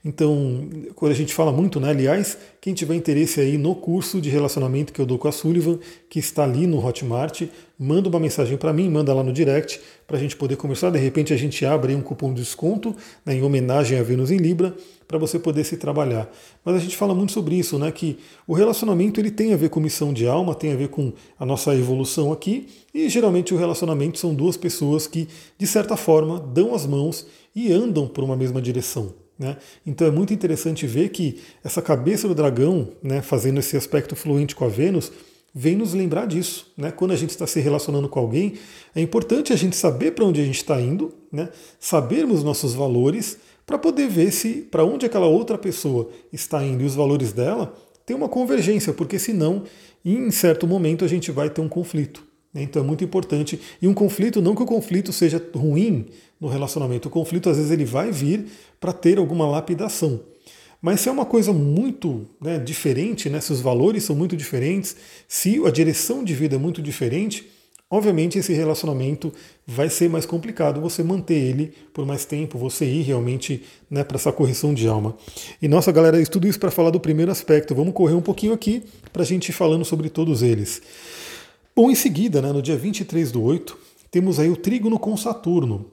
Então, 0.03 0.67
quando 0.95 1.13
a 1.13 1.15
gente 1.15 1.35
fala 1.35 1.53
muito, 1.53 1.79
né? 1.79 1.91
Aliás, 1.91 2.39
quem 2.59 2.73
tiver 2.73 2.95
interesse 2.95 3.39
aí 3.39 3.59
no 3.59 3.75
curso 3.75 4.19
de 4.19 4.31
relacionamento 4.31 4.95
que 4.95 5.01
eu 5.01 5.05
dou 5.05 5.19
com 5.19 5.29
a 5.29 5.33
Sullivan, 5.33 5.79
que 6.09 6.19
está 6.19 6.45
ali 6.45 6.67
no 6.67 6.83
Hotmart, 6.83 7.43
manda 7.79 8.09
uma 8.09 8.19
mensagem 8.19 8.57
para 8.57 8.73
mim, 8.73 8.89
manda 8.89 9.13
lá 9.13 9.23
no 9.23 9.31
direct, 9.31 9.79
para 10.07 10.17
a 10.17 10.21
gente 10.21 10.37
poder 10.37 10.57
conversar. 10.57 10.91
De 10.91 10.99
repente 10.99 11.35
a 11.35 11.37
gente 11.37 11.67
abre 11.67 11.95
um 11.95 12.01
cupom 12.01 12.33
de 12.33 12.41
desconto 12.41 12.97
né, 13.27 13.35
em 13.35 13.43
homenagem 13.43 13.99
a 13.99 14.03
Vênus 14.03 14.31
em 14.31 14.39
Libra, 14.39 14.75
para 15.07 15.19
você 15.19 15.39
poder 15.39 15.65
se 15.65 15.77
trabalhar. 15.77 16.33
Mas 16.65 16.77
a 16.77 16.79
gente 16.79 16.97
fala 16.97 17.15
muito 17.15 17.33
sobre 17.33 17.57
isso, 17.57 17.79
né? 17.79 17.93
Que 17.93 18.19
o 18.47 18.55
relacionamento 18.55 19.21
ele 19.21 19.31
tem 19.31 19.53
a 19.53 19.57
ver 19.57 19.69
com 19.69 19.81
missão 19.81 20.15
de 20.15 20.27
alma, 20.27 20.55
tem 20.55 20.73
a 20.73 20.77
ver 20.77 20.89
com 20.89 21.13
a 21.39 21.45
nossa 21.45 21.75
evolução 21.75 22.33
aqui, 22.33 22.69
e 22.95 23.07
geralmente 23.11 23.53
o 23.53 23.59
relacionamento 23.59 24.19
são 24.19 24.35
duas 24.35 24.57
pessoas 24.57 25.07
que, 25.07 25.29
de 25.59 25.67
certa 25.67 25.95
forma, 25.95 26.41
dão 26.41 26.75
as 26.75 26.87
mãos 26.87 27.27
e 27.55 27.71
andam 27.71 28.09
por 28.09 28.25
uma 28.25 28.37
mesma 28.37 28.63
direção. 28.63 29.20
Né? 29.41 29.57
Então 29.87 30.07
é 30.07 30.11
muito 30.11 30.35
interessante 30.35 30.87
ver 30.87 31.09
que 31.09 31.41
essa 31.65 31.81
cabeça 31.81 32.29
do 32.29 32.35
dragão, 32.35 32.91
né, 33.03 33.23
fazendo 33.23 33.59
esse 33.59 33.75
aspecto 33.75 34.15
fluente 34.15 34.55
com 34.55 34.67
a 34.67 34.69
Vênus, 34.69 35.11
vem 35.55 35.75
nos 35.75 35.95
lembrar 35.95 36.27
disso. 36.27 36.71
Né? 36.77 36.93
Quando 36.93 37.13
a 37.13 37.17
gente 37.17 37.31
está 37.31 37.47
se 37.47 37.59
relacionando 37.59 38.07
com 38.07 38.21
alguém, 38.21 38.53
é 38.95 39.01
importante 39.01 39.51
a 39.51 39.57
gente 39.57 39.77
saber 39.77 40.11
para 40.11 40.27
onde 40.27 40.43
a 40.43 40.45
gente 40.45 40.59
está 40.59 40.79
indo, 40.79 41.15
né? 41.33 41.49
sabermos 41.79 42.45
nossos 42.45 42.75
valores, 42.75 43.39
para 43.65 43.79
poder 43.79 44.09
ver 44.09 44.31
se 44.31 44.57
para 44.71 44.85
onde 44.85 45.07
aquela 45.07 45.27
outra 45.27 45.57
pessoa 45.57 46.11
está 46.31 46.63
indo 46.63 46.83
e 46.83 46.87
os 46.87 46.95
valores 46.95 47.33
dela 47.33 47.75
tem 48.05 48.15
uma 48.15 48.29
convergência, 48.29 48.93
porque 48.93 49.19
senão, 49.19 49.63
em 50.05 50.31
certo 50.31 50.67
momento, 50.67 51.03
a 51.03 51.09
gente 51.09 51.31
vai 51.31 51.49
ter 51.49 51.63
um 51.63 51.69
conflito. 51.69 52.30
Né? 52.53 52.63
Então 52.63 52.83
é 52.83 52.87
muito 52.87 53.05
importante. 53.05 53.61
E 53.81 53.89
um 53.89 53.95
conflito, 53.95 54.43
não 54.43 54.55
que 54.55 54.63
o 54.63 54.67
conflito 54.67 55.13
seja 55.13 55.43
ruim 55.55 56.07
no 56.41 56.49
relacionamento, 56.49 57.09
o 57.09 57.11
conflito 57.11 57.49
às 57.49 57.57
vezes 57.57 57.71
ele 57.71 57.85
vai 57.85 58.11
vir 58.11 58.47
para 58.81 58.93
ter 58.93 59.19
alguma 59.19 59.49
lapidação. 59.49 60.21
Mas 60.83 61.01
se 61.01 61.09
é 61.09 61.13
uma 61.13 61.27
coisa 61.27 61.53
muito 61.53 62.27
né, 62.41 62.59
diferente, 62.59 63.29
né, 63.29 63.41
se 63.41 63.53
os 63.53 63.61
valores 63.61 64.03
são 64.03 64.17
muito 64.17 64.35
diferentes, 64.37 64.97
se 65.29 65.61
a 65.67 65.71
direção 65.71 66.25
de 66.25 66.35
vida 66.35 66.57
é 66.57 66.59
muito 66.59 66.81
diferente, 66.81 67.47
obviamente 67.91 68.39
esse 68.39 68.55
relacionamento 68.55 69.31
vai 69.67 69.91
ser 69.91 70.09
mais 70.09 70.25
complicado 70.25 70.81
você 70.81 71.03
manter 71.03 71.35
ele 71.35 71.75
por 71.93 72.07
mais 72.07 72.25
tempo, 72.25 72.57
você 72.57 72.87
ir 72.87 73.03
realmente 73.03 73.63
né, 73.91 74.03
para 74.03 74.17
essa 74.17 74.33
correção 74.33 74.73
de 74.73 74.89
alma. 74.89 75.15
E 75.61 75.69
nossa 75.69 75.93
galera, 75.93 76.25
tudo 76.25 76.49
isso 76.49 76.59
para 76.59 76.71
falar 76.71 76.89
do 76.89 76.99
primeiro 76.99 77.31
aspecto. 77.31 77.75
Vamos 77.75 77.93
correr 77.93 78.15
um 78.15 78.23
pouquinho 78.23 78.55
aqui 78.55 78.83
para 79.13 79.23
a 79.23 79.27
gente 79.27 79.51
ir 79.51 79.53
falando 79.53 79.85
sobre 79.85 80.09
todos 80.09 80.43
eles. 80.43 80.81
Bom, 81.83 81.91
em 81.91 81.95
seguida, 81.95 82.43
né, 82.43 82.53
no 82.53 82.61
dia 82.61 82.77
23 82.77 83.33
do 83.33 83.43
8, 83.43 83.75
temos 84.11 84.39
aí 84.39 84.51
o 84.51 84.57
trígono 84.57 84.99
com 84.99 85.17
Saturno. 85.17 85.87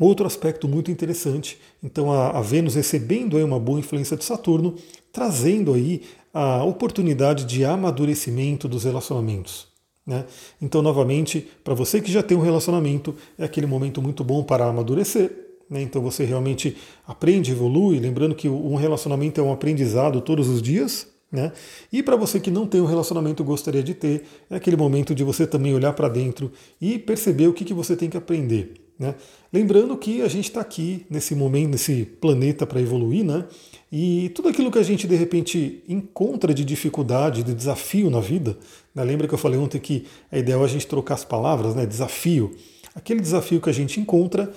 Outro 0.00 0.26
aspecto 0.26 0.66
muito 0.66 0.90
interessante, 0.90 1.58
então 1.82 2.10
a, 2.10 2.30
a 2.30 2.40
Vênus 2.40 2.76
recebendo 2.76 3.36
aí 3.36 3.44
uma 3.44 3.60
boa 3.60 3.78
influência 3.78 4.16
de 4.16 4.24
Saturno, 4.24 4.74
trazendo 5.12 5.74
aí 5.74 6.00
a 6.32 6.64
oportunidade 6.64 7.44
de 7.44 7.62
amadurecimento 7.62 8.66
dos 8.66 8.84
relacionamentos. 8.84 9.68
Né? 10.06 10.24
Então, 10.62 10.80
novamente, 10.80 11.46
para 11.62 11.74
você 11.74 12.00
que 12.00 12.10
já 12.10 12.22
tem 12.22 12.38
um 12.38 12.40
relacionamento, 12.40 13.14
é 13.36 13.44
aquele 13.44 13.66
momento 13.66 14.00
muito 14.00 14.24
bom 14.24 14.42
para 14.42 14.64
amadurecer. 14.64 15.30
Né? 15.68 15.82
Então, 15.82 16.00
você 16.00 16.24
realmente 16.24 16.74
aprende, 17.06 17.52
evolui. 17.52 18.00
Lembrando 18.00 18.34
que 18.34 18.48
um 18.48 18.76
relacionamento 18.76 19.38
é 19.38 19.44
um 19.44 19.52
aprendizado 19.52 20.22
todos 20.22 20.48
os 20.48 20.62
dias. 20.62 21.11
Né? 21.32 21.50
E 21.90 22.02
para 22.02 22.14
você 22.14 22.38
que 22.38 22.50
não 22.50 22.66
tem 22.66 22.78
um 22.82 22.84
relacionamento 22.84 23.42
gostaria 23.42 23.82
de 23.82 23.94
ter, 23.94 24.24
é 24.50 24.56
aquele 24.56 24.76
momento 24.76 25.14
de 25.14 25.24
você 25.24 25.46
também 25.46 25.74
olhar 25.74 25.94
para 25.94 26.06
dentro 26.06 26.52
e 26.78 26.98
perceber 26.98 27.46
o 27.46 27.54
que, 27.54 27.64
que 27.64 27.72
você 27.72 27.96
tem 27.96 28.10
que 28.10 28.18
aprender. 28.18 28.74
Né? 28.98 29.14
Lembrando 29.50 29.96
que 29.96 30.20
a 30.20 30.28
gente 30.28 30.44
está 30.44 30.60
aqui 30.60 31.06
nesse 31.08 31.34
momento, 31.34 31.70
nesse 31.70 32.04
planeta 32.04 32.66
para 32.66 32.80
evoluir, 32.80 33.24
né? 33.24 33.46
E 33.90 34.30
tudo 34.34 34.48
aquilo 34.48 34.70
que 34.70 34.78
a 34.78 34.82
gente 34.82 35.06
de 35.08 35.16
repente 35.16 35.82
encontra 35.88 36.54
de 36.54 36.64
dificuldade, 36.64 37.42
de 37.42 37.54
desafio 37.54 38.10
na 38.10 38.20
vida, 38.20 38.56
né? 38.94 39.02
lembra 39.02 39.26
que 39.26 39.34
eu 39.34 39.38
falei 39.38 39.58
ontem 39.58 39.78
que 39.78 40.06
é 40.30 40.38
ideal 40.38 40.62
a 40.62 40.68
gente 40.68 40.86
trocar 40.86 41.14
as 41.14 41.24
palavras, 41.24 41.74
né? 41.74 41.84
Desafio. 41.86 42.54
Aquele 42.94 43.20
desafio 43.20 43.60
que 43.60 43.70
a 43.70 43.72
gente 43.72 43.98
encontra 43.98 44.52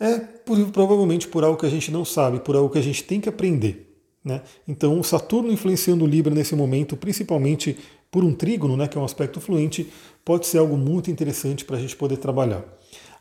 é 0.00 0.18
por, 0.18 0.58
provavelmente 0.70 1.26
por 1.28 1.44
algo 1.44 1.58
que 1.58 1.66
a 1.66 1.70
gente 1.70 1.90
não 1.90 2.04
sabe, 2.04 2.40
por 2.40 2.56
algo 2.56 2.70
que 2.70 2.78
a 2.78 2.82
gente 2.82 3.04
tem 3.04 3.20
que 3.20 3.28
aprender. 3.28 3.87
Né? 4.28 4.42
Então, 4.68 5.00
o 5.00 5.02
Saturno 5.02 5.50
influenciando 5.50 6.04
Libra 6.04 6.34
nesse 6.34 6.54
momento, 6.54 6.98
principalmente 6.98 7.78
por 8.10 8.22
um 8.22 8.34
trígono, 8.34 8.76
né, 8.76 8.86
que 8.86 8.98
é 8.98 9.00
um 9.00 9.04
aspecto 9.04 9.40
fluente, 9.40 9.90
pode 10.22 10.46
ser 10.46 10.58
algo 10.58 10.76
muito 10.76 11.10
interessante 11.10 11.64
para 11.64 11.78
a 11.78 11.80
gente 11.80 11.96
poder 11.96 12.18
trabalhar. 12.18 12.62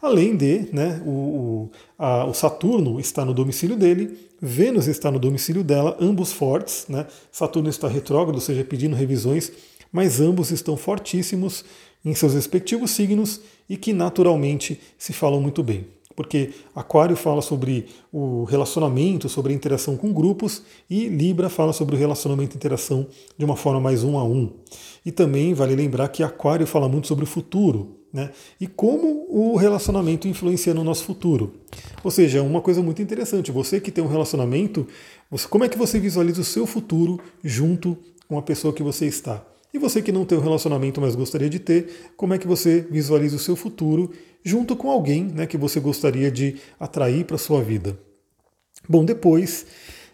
Além 0.01 0.35
de, 0.35 0.67
né, 0.73 1.01
o, 1.05 1.09
o, 1.09 1.71
a, 1.97 2.25
o, 2.25 2.33
Saturno 2.33 2.99
está 2.99 3.23
no 3.23 3.33
domicílio 3.33 3.77
dele, 3.77 4.17
Vênus 4.41 4.87
está 4.87 5.09
no 5.09 5.17
domicílio 5.17 5.63
dela, 5.63 5.95
ambos 5.99 6.33
fortes, 6.33 6.85
né? 6.89 7.07
Saturno 7.31 7.69
está 7.69 7.87
retrógrado, 7.87 8.35
ou 8.35 8.41
seja, 8.41 8.63
pedindo 8.65 8.95
revisões, 8.95 9.51
mas 9.91 10.19
ambos 10.19 10.51
estão 10.51 10.75
fortíssimos 10.75 11.63
em 12.03 12.13
seus 12.13 12.33
respectivos 12.33 12.91
signos 12.91 13.39
e 13.67 13.77
que 13.77 13.93
naturalmente 13.93 14.79
se 14.97 15.13
falam 15.13 15.41
muito 15.41 15.63
bem. 15.63 15.87
Porque 16.17 16.50
Aquário 16.74 17.15
fala 17.15 17.43
sobre 17.43 17.86
o 18.12 18.43
relacionamento, 18.45 19.29
sobre 19.29 19.53
a 19.53 19.55
interação 19.55 19.95
com 19.95 20.12
grupos, 20.12 20.63
e 20.89 21.07
Libra 21.09 21.47
fala 21.47 21.71
sobre 21.71 21.95
o 21.95 21.97
relacionamento 21.97 22.55
e 22.55 22.57
interação 22.57 23.05
de 23.38 23.45
uma 23.45 23.55
forma 23.55 23.79
mais 23.79 24.03
um 24.03 24.17
a 24.17 24.24
um. 24.24 24.51
E 25.05 25.12
também 25.12 25.53
vale 25.53 25.75
lembrar 25.75 26.07
que 26.07 26.24
Aquário 26.24 26.65
fala 26.65 26.89
muito 26.89 27.05
sobre 27.05 27.24
o 27.24 27.27
futuro, 27.27 28.00
né? 28.12 28.31
E 28.59 28.65
como 28.65 29.27
o 29.29 29.55
relacionamento 29.57 30.27
influencia 30.27 30.74
no 30.74 30.83
nosso 30.83 31.03
futuro. 31.03 31.53
Ou 32.03 32.09
seja, 32.09 32.41
uma 32.41 32.62
coisa 32.62 32.81
muito 32.81 33.00
interessante, 33.00 33.51
você 33.51 33.79
que 33.79 33.91
tem 33.91 34.03
um 34.03 34.07
relacionamento, 34.07 34.88
você, 35.29 35.47
como 35.47 35.65
é 35.65 35.69
que 35.69 35.77
você 35.77 36.00
visualiza 36.00 36.41
o 36.41 36.43
seu 36.43 36.65
futuro 36.65 37.19
junto 37.43 37.95
com 38.27 38.39
a 38.39 38.41
pessoa 38.41 38.74
que 38.74 38.81
você 38.81 39.05
está? 39.05 39.45
E 39.74 39.77
você 39.77 40.01
que 40.01 40.12
não 40.12 40.25
tem 40.25 40.38
um 40.38 40.41
relacionamento, 40.41 41.01
mas 41.01 41.15
gostaria 41.15 41.50
de 41.50 41.59
ter, 41.59 42.12
como 42.15 42.33
é 42.33 42.38
que 42.38 42.47
você 42.47 42.88
visualiza 42.89 43.36
o 43.36 43.39
seu 43.39 43.55
futuro 43.55 44.12
junto 44.43 44.75
com 44.75 44.89
alguém 44.89 45.25
né, 45.25 45.45
que 45.45 45.57
você 45.57 45.79
gostaria 45.79 46.31
de 46.31 46.55
atrair 46.79 47.25
para 47.25 47.36
a 47.36 47.39
sua 47.39 47.62
vida? 47.62 47.97
Bom, 48.88 49.03
depois, 49.03 49.65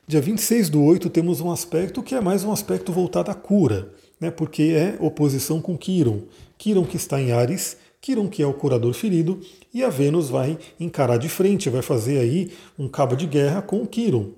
dia 0.07 0.19
26 0.19 0.69
do 0.69 0.83
8, 0.83 1.09
temos 1.09 1.39
um 1.39 1.51
aspecto 1.51 2.01
que 2.01 2.15
é 2.15 2.21
mais 2.21 2.43
um 2.43 2.51
aspecto 2.51 2.91
voltado 2.91 3.29
à 3.29 3.35
cura, 3.35 3.93
né, 4.19 4.31
porque 4.31 4.73
é 4.75 4.97
oposição 4.99 5.61
com 5.61 5.77
Quiron. 5.77 6.23
Quiron 6.57 6.83
que 6.83 6.97
está 6.97 7.21
em 7.21 7.31
Ares, 7.31 7.77
Quiron, 8.01 8.27
que 8.27 8.41
é 8.41 8.47
o 8.47 8.53
curador 8.53 8.93
ferido, 8.93 9.39
e 9.73 9.83
a 9.83 9.89
Vênus 9.89 10.29
vai 10.29 10.57
encarar 10.79 11.17
de 11.17 11.29
frente, 11.29 11.69
vai 11.69 11.81
fazer 11.81 12.19
aí 12.19 12.51
um 12.77 12.87
cabo 12.87 13.15
de 13.15 13.25
guerra 13.25 13.61
com 13.61 13.81
o 13.81 13.87
Quiron. 13.87 14.31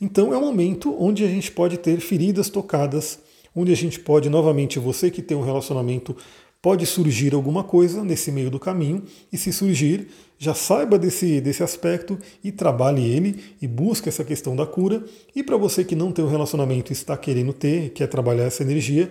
Então 0.00 0.32
é 0.34 0.38
um 0.38 0.40
momento 0.40 0.96
onde 0.98 1.24
a 1.24 1.28
gente 1.28 1.52
pode 1.52 1.76
ter 1.76 2.00
feridas 2.00 2.48
tocadas, 2.48 3.20
onde 3.54 3.72
a 3.72 3.76
gente 3.76 4.00
pode, 4.00 4.28
novamente, 4.28 4.78
você 4.78 5.10
que 5.10 5.22
tem 5.22 5.36
um 5.36 5.44
relacionamento, 5.44 6.16
pode 6.60 6.86
surgir 6.86 7.34
alguma 7.34 7.64
coisa 7.64 8.04
nesse 8.04 8.30
meio 8.30 8.50
do 8.50 8.58
caminho, 8.58 9.02
e 9.32 9.36
se 9.36 9.52
surgir, 9.52 10.08
já 10.38 10.54
saiba 10.54 10.98
desse, 10.98 11.40
desse 11.40 11.62
aspecto 11.62 12.18
e 12.42 12.52
trabalhe 12.52 13.04
ele 13.04 13.42
e 13.60 13.66
busque 13.66 14.08
essa 14.08 14.24
questão 14.24 14.54
da 14.54 14.64
cura. 14.64 15.04
E 15.34 15.42
para 15.42 15.56
você 15.56 15.84
que 15.84 15.96
não 15.96 16.12
tem 16.12 16.24
um 16.24 16.28
relacionamento 16.28 16.92
e 16.92 16.94
está 16.94 17.16
querendo 17.16 17.52
ter, 17.52 17.90
quer 17.90 18.06
trabalhar 18.06 18.44
essa 18.44 18.62
energia, 18.62 19.10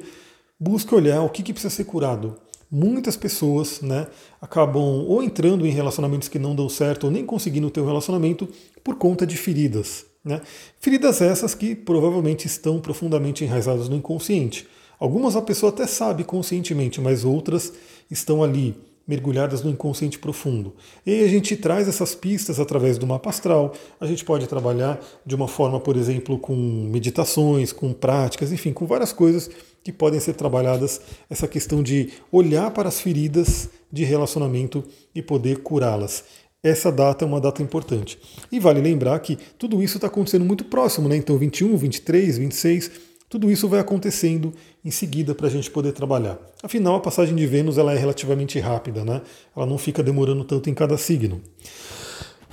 busque 0.60 0.96
olhar 0.96 1.22
o 1.24 1.30
que, 1.30 1.44
que 1.44 1.54
precisa 1.54 1.74
ser 1.74 1.84
curado 1.86 2.38
muitas 2.72 3.18
pessoas 3.18 3.82
né, 3.82 4.08
acabam 4.40 5.06
ou 5.06 5.22
entrando 5.22 5.68
em 5.68 5.72
relacionamentos 5.72 6.30
que 6.30 6.40
não 6.40 6.56
dão 6.56 6.70
certo 6.70 7.04
ou 7.06 7.12
nem 7.12 7.26
conseguindo 7.26 7.70
ter 7.70 7.82
um 7.82 7.86
relacionamento 7.86 8.48
por 8.82 8.96
conta 8.96 9.28
de 9.28 9.36
feridas. 9.36 10.06
Né? 10.24 10.42
Feridas 10.80 11.22
essas 11.22 11.56
que 11.56 11.76
provavelmente 11.76 12.46
estão 12.46 12.80
profundamente 12.80 13.44
enraizadas 13.44 13.90
no 13.90 13.96
inconsciente. 13.96 14.68
Algumas 15.00 15.36
a 15.36 15.42
pessoa 15.42 15.72
até 15.72 15.88
sabe 15.88 16.24
conscientemente, 16.24 17.02
mas 17.02 17.26
outras 17.26 17.74
estão 18.10 18.44
ali 18.44 18.76
mergulhadas 19.08 19.64
no 19.64 19.70
inconsciente 19.70 20.20
profundo. 20.20 20.74
E 21.06 21.24
a 21.24 21.28
gente 21.28 21.58
traz 21.58 21.88
essas 21.88 22.14
pistas 22.14 22.60
através 22.60 22.98
do 22.98 23.08
mapa 23.08 23.30
astral. 23.30 23.74
A 24.00 24.06
gente 24.06 24.24
pode 24.24 24.48
trabalhar 24.48 25.02
de 25.26 25.36
uma 25.36 25.48
forma, 25.48 25.80
por 25.80 25.98
exemplo, 25.98 26.38
com 26.38 26.56
meditações, 26.56 27.74
com 27.74 27.92
práticas, 27.94 28.52
enfim, 28.52 28.72
com 28.72 28.86
várias 28.86 29.12
coisas 29.12 29.50
que 29.84 29.92
podem 29.92 30.20
ser 30.20 30.34
trabalhadas. 30.34 31.02
Essa 31.30 31.48
questão 31.48 31.82
de 31.82 32.10
olhar 32.32 32.72
para 32.72 32.88
as 32.88 33.02
feridas 33.02 33.70
de 33.92 34.04
relacionamento 34.04 34.84
e 35.14 35.22
poder 35.22 35.58
curá-las. 35.64 36.24
Essa 36.64 36.92
data 36.92 37.26
é 37.26 37.28
uma 37.28 37.42
data 37.42 37.64
importante. 37.64 38.20
E 38.52 38.60
vale 38.60 38.80
lembrar 38.82 39.18
que 39.20 39.38
tudo 39.58 39.82
isso 39.82 39.98
está 39.98 40.08
acontecendo 40.08 40.46
muito 40.46 40.64
próximo, 40.66 41.10
né? 41.10 41.16
Então, 41.16 41.38
21, 41.38 41.76
23, 41.76 42.38
26, 42.38 42.92
tudo 43.28 43.50
isso 43.50 43.68
vai 43.68 43.80
acontecendo 43.80 44.54
em 44.86 44.92
seguida 44.92 45.34
para 45.34 45.48
a 45.48 45.50
gente 45.50 45.72
poder 45.72 45.92
trabalhar. 45.92 46.38
Afinal, 46.62 46.96
a 46.96 47.00
passagem 47.00 47.36
de 47.36 47.48
Vênus 47.48 47.78
ela 47.78 47.94
é 47.94 47.98
relativamente 47.98 48.60
rápida, 48.60 49.04
né? 49.04 49.22
Ela 49.56 49.66
não 49.66 49.78
fica 49.78 50.04
demorando 50.04 50.44
tanto 50.44 50.70
em 50.70 50.74
cada 50.74 50.98
signo. 50.98 51.42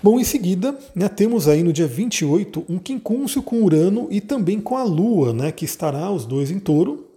Bom, 0.03 0.21
em 0.21 0.25
seguida, 0.25 0.79
né, 0.95 1.09
temos 1.09 1.49
aí 1.49 1.63
no 1.65 1.73
dia 1.73 1.89
28 1.89 2.65
um 2.69 2.79
quincúncio 2.79 3.43
com 3.43 3.63
Urano 3.63 4.07
e 4.11 4.21
também 4.21 4.61
com 4.61 4.77
a 4.77 4.85
Lua, 4.85 5.33
né, 5.33 5.51
que 5.51 5.65
estará 5.65 6.09
os 6.11 6.25
dois 6.25 6.53
em 6.53 6.61
touro. 6.61 7.09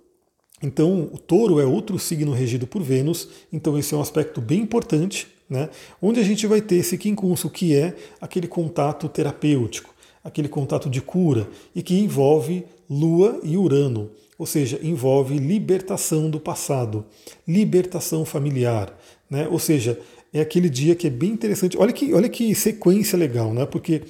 Então, 0.64 1.10
o 1.14 1.18
touro 1.20 1.60
é 1.60 1.66
outro 1.66 2.00
signo 2.00 2.32
regido 2.32 2.66
por 2.66 2.82
Vênus, 2.82 3.28
então 3.54 3.78
esse 3.78 3.94
é 3.94 3.98
um 3.98 4.02
aspecto 4.02 4.42
bem 4.42 4.62
importante, 4.62 5.28
né, 5.52 5.70
onde 6.02 6.22
a 6.22 6.24
gente 6.24 6.48
vai 6.48 6.62
ter 6.62 6.78
esse 6.78 6.98
quincúncio, 6.98 7.50
que 7.50 7.76
é 7.76 7.94
aquele 8.22 8.48
contato 8.48 9.10
terapêutico, 9.10 9.94
aquele 10.24 10.48
contato 10.48 10.90
de 10.90 11.02
cura, 11.02 11.46
e 11.76 11.84
que 11.84 12.00
envolve 12.00 12.64
Lua 12.90 13.38
e 13.44 13.58
Urano, 13.58 14.10
ou 14.38 14.46
seja, 14.46 14.80
envolve 14.82 15.38
libertação 15.38 16.30
do 16.30 16.40
passado, 16.40 17.06
libertação 17.46 18.24
familiar, 18.24 18.98
né, 19.30 19.46
ou 19.50 19.60
seja, 19.60 20.00
é 20.34 20.40
aquele 20.40 20.70
dia 20.70 20.96
que 20.96 21.08
é 21.08 21.10
bem 21.10 21.32
interessante. 21.32 21.78
Olha 21.78 21.92
que, 21.92 22.14
olha 22.14 22.30
que 22.30 22.56
sequência 22.56 23.20
legal, 23.20 23.54
né? 23.54 23.66
Porque 23.66 24.04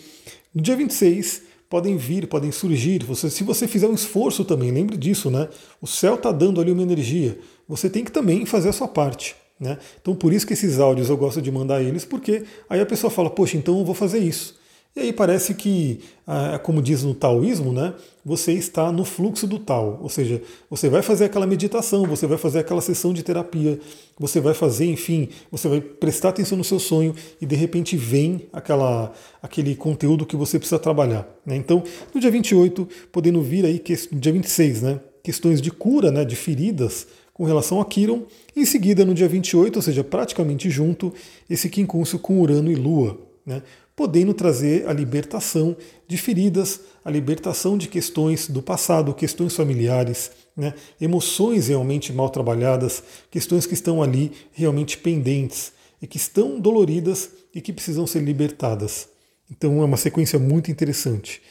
no 0.53 0.61
dia 0.61 0.75
26 0.75 1.41
podem 1.67 1.97
vir, 1.97 2.27
podem 2.27 2.51
surgir. 2.51 3.03
Você, 3.05 3.27
se 3.27 3.43
você 3.43 3.67
fizer 3.67 3.87
um 3.87 3.95
esforço 3.95 4.45
também, 4.45 4.69
lembre 4.69 4.97
disso, 4.97 5.31
né? 5.31 5.49
O 5.81 5.87
céu 5.87 6.13
está 6.13 6.31
dando 6.31 6.61
ali 6.61 6.71
uma 6.71 6.83
energia. 6.83 7.39
Você 7.67 7.89
tem 7.89 8.03
que 8.03 8.11
também 8.11 8.45
fazer 8.45 8.69
a 8.69 8.73
sua 8.73 8.87
parte. 8.87 9.35
Né? 9.61 9.77
Então 10.01 10.15
por 10.15 10.33
isso 10.33 10.47
que 10.47 10.53
esses 10.53 10.79
áudios 10.79 11.07
eu 11.07 11.15
gosto 11.15 11.39
de 11.39 11.51
mandar 11.51 11.83
eles, 11.83 12.03
porque 12.03 12.43
aí 12.67 12.81
a 12.81 12.85
pessoa 12.85 13.11
fala, 13.11 13.29
poxa, 13.29 13.55
então 13.55 13.77
eu 13.77 13.85
vou 13.85 13.93
fazer 13.93 14.17
isso. 14.17 14.59
E 14.93 14.99
aí 14.99 15.13
parece 15.13 15.53
que, 15.53 16.01
ah, 16.27 16.59
como 16.61 16.81
diz 16.81 17.03
no 17.03 17.13
taoísmo, 17.13 17.71
né, 17.71 17.93
você 18.25 18.51
está 18.51 18.91
no 18.91 19.05
fluxo 19.05 19.47
do 19.47 19.57
tal, 19.57 19.99
ou 20.01 20.09
seja, 20.09 20.41
você 20.69 20.89
vai 20.89 21.01
fazer 21.01 21.25
aquela 21.25 21.47
meditação, 21.47 22.05
você 22.05 22.27
vai 22.27 22.37
fazer 22.37 22.59
aquela 22.59 22.81
sessão 22.81 23.13
de 23.13 23.23
terapia, 23.23 23.79
você 24.19 24.41
vai 24.41 24.53
fazer, 24.53 24.87
enfim, 24.87 25.29
você 25.49 25.69
vai 25.69 25.79
prestar 25.79 26.29
atenção 26.29 26.57
no 26.57 26.63
seu 26.63 26.77
sonho 26.77 27.15
e 27.39 27.45
de 27.45 27.55
repente 27.55 27.95
vem 27.95 28.49
aquela, 28.51 29.13
aquele 29.41 29.75
conteúdo 29.75 30.25
que 30.25 30.35
você 30.35 30.59
precisa 30.59 30.79
trabalhar. 30.79 31.25
Né? 31.45 31.55
Então, 31.55 31.83
no 32.13 32.19
dia 32.19 32.31
28, 32.31 32.89
podendo 33.13 33.41
vir 33.41 33.63
aí, 33.63 33.81
no 34.11 34.19
dia 34.19 34.33
26, 34.33 34.81
né, 34.81 34.99
questões 35.23 35.61
de 35.61 35.71
cura, 35.71 36.11
né, 36.11 36.25
de 36.25 36.35
feridas 36.35 37.07
com 37.41 37.45
relação 37.45 37.81
a 37.81 37.85
Quiron, 37.85 38.21
em 38.55 38.63
seguida 38.65 39.03
no 39.03 39.15
dia 39.15 39.27
28, 39.27 39.75
ou 39.75 39.81
seja, 39.81 40.03
praticamente 40.03 40.69
junto, 40.69 41.11
esse 41.49 41.69
quincúncio 41.69 42.19
com 42.19 42.39
Urano 42.39 42.71
e 42.71 42.75
Lua. 42.75 43.19
Né? 43.43 43.63
podendo 43.95 44.31
trazer 44.31 44.87
a 44.87 44.93
libertação 44.93 45.75
de 46.07 46.17
feridas, 46.17 46.81
a 47.03 47.09
libertação 47.09 47.77
de 47.77 47.87
questões 47.87 48.47
do 48.47 48.61
passado, 48.61 49.13
questões 49.13 49.55
familiares, 49.55 50.31
né, 50.55 50.73
emoções 50.99 51.67
realmente 51.67 52.13
mal 52.13 52.29
trabalhadas, 52.29 53.03
questões 53.31 53.65
que 53.65 53.73
estão 53.73 54.01
ali 54.01 54.31
realmente 54.51 54.97
pendentes 54.97 55.71
e 55.99 56.05
que 56.05 56.17
estão 56.17 56.59
doloridas 56.59 57.31
e 57.53 57.59
que 57.59 57.73
precisam 57.73 58.05
ser 58.05 58.21
libertadas. 58.21 59.07
Então 59.49 59.81
é 59.81 59.85
uma 59.85 59.97
sequência 59.97 60.37
muito 60.37 60.69
interessante. 60.69 61.41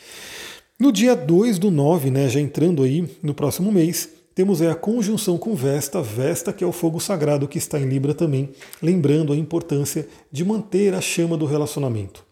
No 0.78 0.92
dia 0.92 1.14
2 1.16 1.59
do 1.59 1.70
9, 1.70 2.11
né, 2.11 2.28
já 2.28 2.40
entrando 2.40 2.82
aí 2.82 3.09
no 3.23 3.35
próximo 3.35 3.70
mês, 3.73 4.09
temos 4.34 4.62
a 4.62 4.75
conjunção 4.75 5.37
com 5.37 5.54
Vesta, 5.54 6.00
Vesta 6.00 6.52
que 6.52 6.64
é 6.64 6.66
o 6.66 6.73
fogo 6.73 7.00
sagrado 7.00 7.49
que 7.49 7.58
está 7.58 7.78
em 7.78 7.88
Libra 7.88 8.14
também, 8.14 8.50
lembrando 8.82 9.32
a 9.32 9.36
importância 9.36 10.08
de 10.30 10.45
manter 10.45 10.95
a 10.95 11.00
chama 11.00 11.36
do 11.36 11.47
relacionamento. 11.47 12.25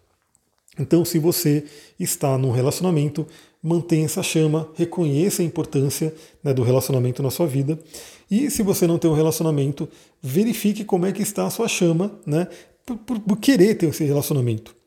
Então, 0.78 1.04
se 1.04 1.18
você 1.18 1.64
está 1.98 2.38
num 2.38 2.52
relacionamento, 2.52 3.26
mantenha 3.62 4.04
essa 4.04 4.22
chama, 4.22 4.68
reconheça 4.74 5.42
a 5.42 5.44
importância 5.44 6.14
né, 6.42 6.54
do 6.54 6.62
relacionamento 6.62 7.22
na 7.22 7.30
sua 7.30 7.46
vida. 7.46 7.78
E 8.30 8.50
se 8.50 8.62
você 8.62 8.86
não 8.86 8.98
tem 8.98 9.10
um 9.10 9.14
relacionamento, 9.14 9.88
verifique 10.22 10.84
como 10.84 11.06
é 11.06 11.12
que 11.12 11.22
está 11.22 11.46
a 11.46 11.50
sua 11.50 11.66
chama, 11.66 12.12
né, 12.24 12.46
por, 12.86 12.96
por, 12.98 13.18
por 13.18 13.36
querer 13.38 13.74
ter 13.74 13.88
esse 13.88 14.04
relacionamento. 14.04 14.77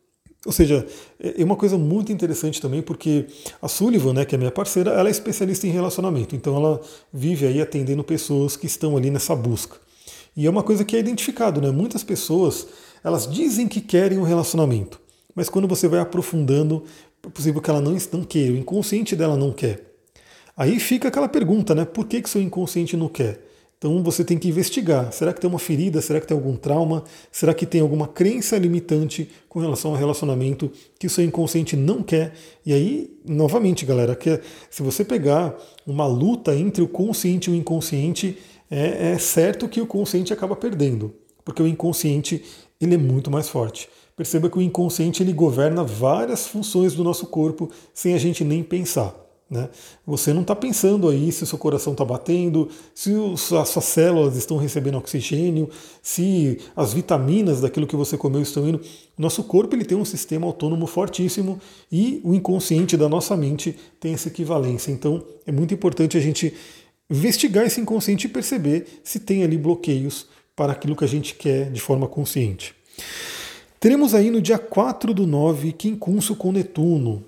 Ou 0.45 0.51
seja, 0.51 0.85
é, 1.19 1.41
é 1.41 1.45
uma 1.45 1.55
coisa 1.55 1.77
muito 1.77 2.11
interessante 2.11 2.59
também, 2.59 2.81
porque 2.81 3.27
a 3.61 3.67
Sullivan, 3.67 4.13
né, 4.13 4.25
que 4.25 4.33
é 4.33 4.37
minha 4.37 4.51
parceira, 4.51 4.91
ela 4.91 5.07
é 5.07 5.11
especialista 5.11 5.67
em 5.67 5.69
relacionamento, 5.69 6.35
então 6.35 6.55
ela 6.55 6.81
vive 7.13 7.45
aí 7.45 7.61
atendendo 7.61 8.03
pessoas 8.03 8.55
que 8.55 8.65
estão 8.65 8.97
ali 8.97 9.11
nessa 9.11 9.35
busca. 9.35 9.77
E 10.35 10.47
é 10.47 10.49
uma 10.49 10.63
coisa 10.63 10.83
que 10.83 10.95
é 10.95 10.99
identificado, 10.99 11.61
né? 11.61 11.71
Muitas 11.71 12.03
pessoas, 12.03 12.67
elas 13.03 13.31
dizem 13.31 13.67
que 13.67 13.81
querem 13.81 14.17
um 14.17 14.23
relacionamento, 14.23 14.99
mas 15.35 15.49
quando 15.49 15.67
você 15.67 15.87
vai 15.87 15.99
aprofundando, 15.99 16.83
é 17.23 17.29
possível 17.29 17.61
que 17.61 17.69
ela 17.69 17.81
não, 17.81 17.95
não 18.13 18.23
queira, 18.23 18.53
o 18.53 18.57
inconsciente 18.57 19.15
dela 19.15 19.35
não 19.35 19.51
quer. 19.51 19.91
Aí 20.57 20.79
fica 20.79 21.07
aquela 21.07 21.29
pergunta, 21.29 21.75
né? 21.75 21.85
Por 21.85 22.07
que, 22.07 22.21
que 22.21 22.29
seu 22.29 22.41
inconsciente 22.41 22.97
não 22.97 23.07
quer? 23.07 23.50
Então 23.81 24.03
você 24.03 24.23
tem 24.23 24.37
que 24.37 24.47
investigar. 24.47 25.11
Será 25.11 25.33
que 25.33 25.41
tem 25.41 25.49
uma 25.49 25.57
ferida? 25.57 25.99
Será 26.01 26.21
que 26.21 26.27
tem 26.27 26.37
algum 26.37 26.55
trauma? 26.55 27.03
Será 27.31 27.51
que 27.51 27.65
tem 27.65 27.81
alguma 27.81 28.07
crença 28.07 28.55
limitante 28.55 29.27
com 29.49 29.59
relação 29.59 29.89
ao 29.89 29.97
relacionamento 29.97 30.71
que 30.99 31.07
o 31.07 31.09
seu 31.09 31.25
inconsciente 31.25 31.75
não 31.75 32.03
quer? 32.03 32.31
E 32.63 32.73
aí, 32.73 33.09
novamente, 33.27 33.83
galera, 33.83 34.15
que 34.15 34.39
se 34.69 34.83
você 34.83 35.03
pegar 35.03 35.57
uma 35.83 36.05
luta 36.05 36.55
entre 36.55 36.83
o 36.83 36.87
consciente 36.87 37.49
e 37.49 37.53
o 37.53 37.55
inconsciente, 37.55 38.37
é, 38.69 39.13
é 39.13 39.17
certo 39.17 39.67
que 39.67 39.81
o 39.81 39.87
consciente 39.87 40.31
acaba 40.31 40.55
perdendo, 40.55 41.15
porque 41.43 41.63
o 41.63 41.67
inconsciente 41.67 42.43
ele 42.79 42.93
é 42.93 42.99
muito 42.99 43.31
mais 43.31 43.49
forte. 43.49 43.89
Perceba 44.15 44.47
que 44.47 44.59
o 44.59 44.61
inconsciente 44.61 45.23
ele 45.23 45.33
governa 45.33 45.83
várias 45.83 46.45
funções 46.45 46.93
do 46.93 47.03
nosso 47.03 47.25
corpo 47.25 47.67
sem 47.95 48.13
a 48.13 48.19
gente 48.19 48.43
nem 48.43 48.61
pensar. 48.61 49.20
Né? 49.51 49.67
Você 50.07 50.31
não 50.31 50.43
está 50.43 50.55
pensando 50.55 51.09
aí 51.09 51.29
se 51.29 51.43
o 51.43 51.45
seu 51.45 51.57
coração 51.57 51.91
está 51.91 52.05
batendo, 52.05 52.69
se 52.95 53.11
as 53.61 53.67
suas 53.67 53.83
células 53.83 54.37
estão 54.37 54.55
recebendo 54.55 54.97
oxigênio, 54.97 55.69
se 56.01 56.57
as 56.73 56.93
vitaminas 56.93 57.59
daquilo 57.59 57.85
que 57.85 57.97
você 57.97 58.17
comeu 58.17 58.41
estão 58.41 58.65
indo. 58.65 58.79
Nosso 59.17 59.43
corpo 59.43 59.75
ele 59.75 59.83
tem 59.83 59.97
um 59.97 60.05
sistema 60.05 60.47
autônomo 60.47 60.87
fortíssimo 60.87 61.59
e 61.91 62.21
o 62.23 62.33
inconsciente 62.33 62.95
da 62.95 63.09
nossa 63.09 63.35
mente 63.35 63.75
tem 63.99 64.13
essa 64.13 64.29
equivalência. 64.29 64.89
Então 64.89 65.21
é 65.45 65.51
muito 65.51 65.73
importante 65.73 66.17
a 66.17 66.21
gente 66.21 66.53
investigar 67.09 67.65
esse 67.65 67.81
inconsciente 67.81 68.27
e 68.27 68.29
perceber 68.29 69.01
se 69.03 69.19
tem 69.19 69.43
ali 69.43 69.57
bloqueios 69.57 70.27
para 70.55 70.71
aquilo 70.71 70.95
que 70.95 71.03
a 71.03 71.09
gente 71.09 71.35
quer 71.35 71.69
de 71.69 71.81
forma 71.81 72.07
consciente. 72.07 72.73
Teremos 73.81 74.15
aí 74.15 74.31
no 74.31 74.41
dia 74.41 74.57
4 74.57 75.13
do 75.13 75.27
9 75.27 75.73
Quincunso 75.73 76.37
com 76.37 76.53
Netuno. 76.53 77.25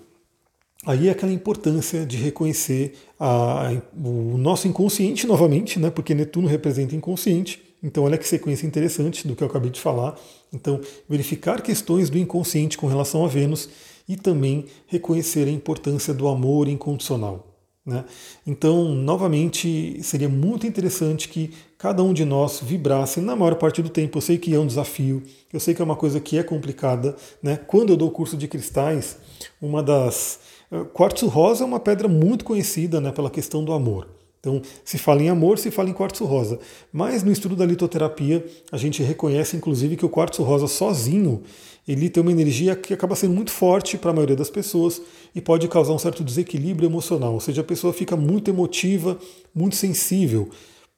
Aí 0.86 1.08
é 1.08 1.12
aquela 1.12 1.32
importância 1.32 2.06
de 2.06 2.18
reconhecer 2.18 2.94
a, 3.20 3.72
o 3.96 4.38
nosso 4.38 4.68
inconsciente 4.68 5.26
novamente, 5.26 5.80
né? 5.80 5.90
porque 5.90 6.14
Netuno 6.14 6.48
representa 6.48 6.96
inconsciente. 6.96 7.62
Então, 7.82 8.04
olha 8.04 8.18
que 8.18 8.28
sequência 8.28 8.66
interessante 8.66 9.28
do 9.28 9.36
que 9.36 9.44
eu 9.44 9.48
acabei 9.48 9.70
de 9.70 9.80
falar. 9.80 10.18
Então, 10.52 10.80
verificar 11.08 11.62
questões 11.62 12.10
do 12.10 12.18
inconsciente 12.18 12.78
com 12.78 12.88
relação 12.88 13.26
a 13.26 13.28
Vênus 13.28 13.70
e 14.08 14.16
também 14.16 14.66
reconhecer 14.88 15.48
a 15.48 15.52
importância 15.52 16.14
do 16.14 16.28
amor 16.28 16.68
incondicional. 16.68 17.54
Né? 17.86 18.06
Então, 18.48 18.96
novamente, 18.96 20.02
seria 20.02 20.30
muito 20.30 20.66
interessante 20.66 21.28
que 21.28 21.52
cada 21.78 22.02
um 22.02 22.14
de 22.14 22.24
nós 22.24 22.62
vibrasse 22.62 23.20
na 23.20 23.36
maior 23.36 23.56
parte 23.56 23.82
do 23.82 23.90
tempo. 23.90 24.18
Eu 24.18 24.22
sei 24.22 24.38
que 24.38 24.54
é 24.54 24.60
um 24.60 24.66
desafio, 24.66 25.22
eu 25.52 25.60
sei 25.60 25.74
que 25.74 25.82
é 25.82 25.86
uma 25.86 25.96
coisa 25.96 26.20
que 26.20 26.38
é 26.38 26.44
complicada. 26.44 27.16
Né? 27.42 27.58
Quando 27.68 27.90
eu 27.90 27.98
dou 27.98 28.08
o 28.08 28.12
curso 28.12 28.38
de 28.38 28.48
cristais, 28.48 29.18
uma 29.62 29.84
das. 29.84 30.40
Eh, 30.74 30.84
quartzo 30.92 31.28
rosa 31.28 31.64
é 31.64 31.68
uma 31.68 31.80
pedra 31.80 32.08
muito 32.08 32.44
conhecida 32.44 33.00
né, 33.00 33.12
pela 33.12 33.30
questão 33.30 33.64
do 33.64 33.72
amor. 33.72 34.08
Então, 34.40 34.62
se 34.84 34.98
fala 34.98 35.22
em 35.22 35.30
amor, 35.30 35.60
se 35.60 35.70
fala 35.72 35.90
em 35.90 35.94
quartzo 35.94 36.26
rosa. 36.26 36.60
Mas 36.92 37.24
no 37.24 37.32
estudo 37.32 37.56
da 37.56 37.66
litoterapia, 37.66 38.44
a 38.72 38.78
gente 38.78 39.04
reconhece 39.04 39.56
inclusive 39.56 39.96
que 39.96 40.06
o 40.06 40.10
quartzo 40.10 40.42
rosa 40.42 40.68
sozinho, 40.68 41.44
ele 41.88 42.10
tem 42.10 42.22
uma 42.22 42.32
energia 42.32 42.76
que 42.76 42.94
acaba 42.94 43.16
sendo 43.16 43.34
muito 43.34 43.52
forte 43.52 43.98
para 43.98 44.10
a 44.10 44.14
maioria 44.14 44.36
das 44.36 44.50
pessoas 44.50 45.02
e 45.34 45.40
pode 45.40 45.68
causar 45.68 45.94
um 45.94 46.00
certo 46.00 46.24
desequilíbrio 46.24 46.90
emocional, 46.90 47.34
ou 47.34 47.40
seja, 47.40 47.62
a 47.62 47.64
pessoa 47.64 47.94
fica 47.94 48.18
muito 48.18 48.50
emotiva, 48.50 49.18
muito 49.54 49.76
sensível 49.76 50.50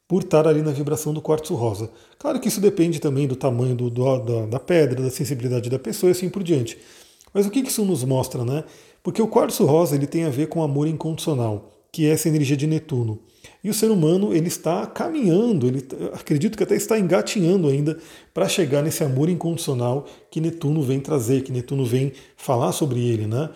por 0.07 0.21
estar 0.21 0.47
ali 0.47 0.61
na 0.61 0.71
vibração 0.71 1.13
do 1.13 1.21
quartzo 1.21 1.53
rosa. 1.53 1.89
Claro 2.17 2.39
que 2.39 2.47
isso 2.47 2.61
depende 2.61 2.99
também 2.99 3.27
do 3.27 3.35
tamanho 3.35 3.75
do, 3.75 3.89
do, 3.89 4.19
da, 4.19 4.45
da, 4.45 4.59
pedra, 4.59 5.01
da 5.01 5.09
sensibilidade 5.09 5.69
da 5.69 5.79
pessoa 5.79 6.09
e 6.09 6.11
assim 6.11 6.29
por 6.29 6.43
diante. 6.43 6.77
Mas 7.33 7.45
o 7.45 7.51
que 7.51 7.59
isso 7.59 7.83
nos 7.83 8.03
mostra, 8.03 8.45
né? 8.45 8.63
Porque 9.05 9.21
o 9.21 9.27
quartzo 9.27 9.63
rosa 9.65 9.95
ele 9.95 10.07
tem 10.07 10.23
a 10.23 10.31
ver 10.31 10.47
com 10.47 10.63
amor 10.63 10.87
incondicional, 10.87 11.71
que 11.91 12.07
é 12.07 12.09
essa 12.09 12.27
energia 12.27 12.57
de 12.57 12.65
Netuno. 12.65 13.19
E 13.63 13.69
o 13.69 13.73
ser 13.73 13.91
humano 13.91 14.33
ele 14.33 14.47
está 14.47 14.83
caminhando, 14.87 15.67
ele 15.67 15.87
acredito 16.11 16.57
que 16.57 16.63
até 16.63 16.75
está 16.75 16.97
engatinhando 16.97 17.67
ainda 17.67 17.99
para 18.33 18.49
chegar 18.49 18.81
nesse 18.81 19.03
amor 19.03 19.29
incondicional 19.29 20.07
que 20.31 20.41
Netuno 20.41 20.81
vem 20.81 20.99
trazer, 20.99 21.43
que 21.43 21.51
Netuno 21.51 21.85
vem 21.85 22.13
falar 22.35 22.71
sobre 22.71 22.99
ele, 22.99 23.27
né? 23.27 23.51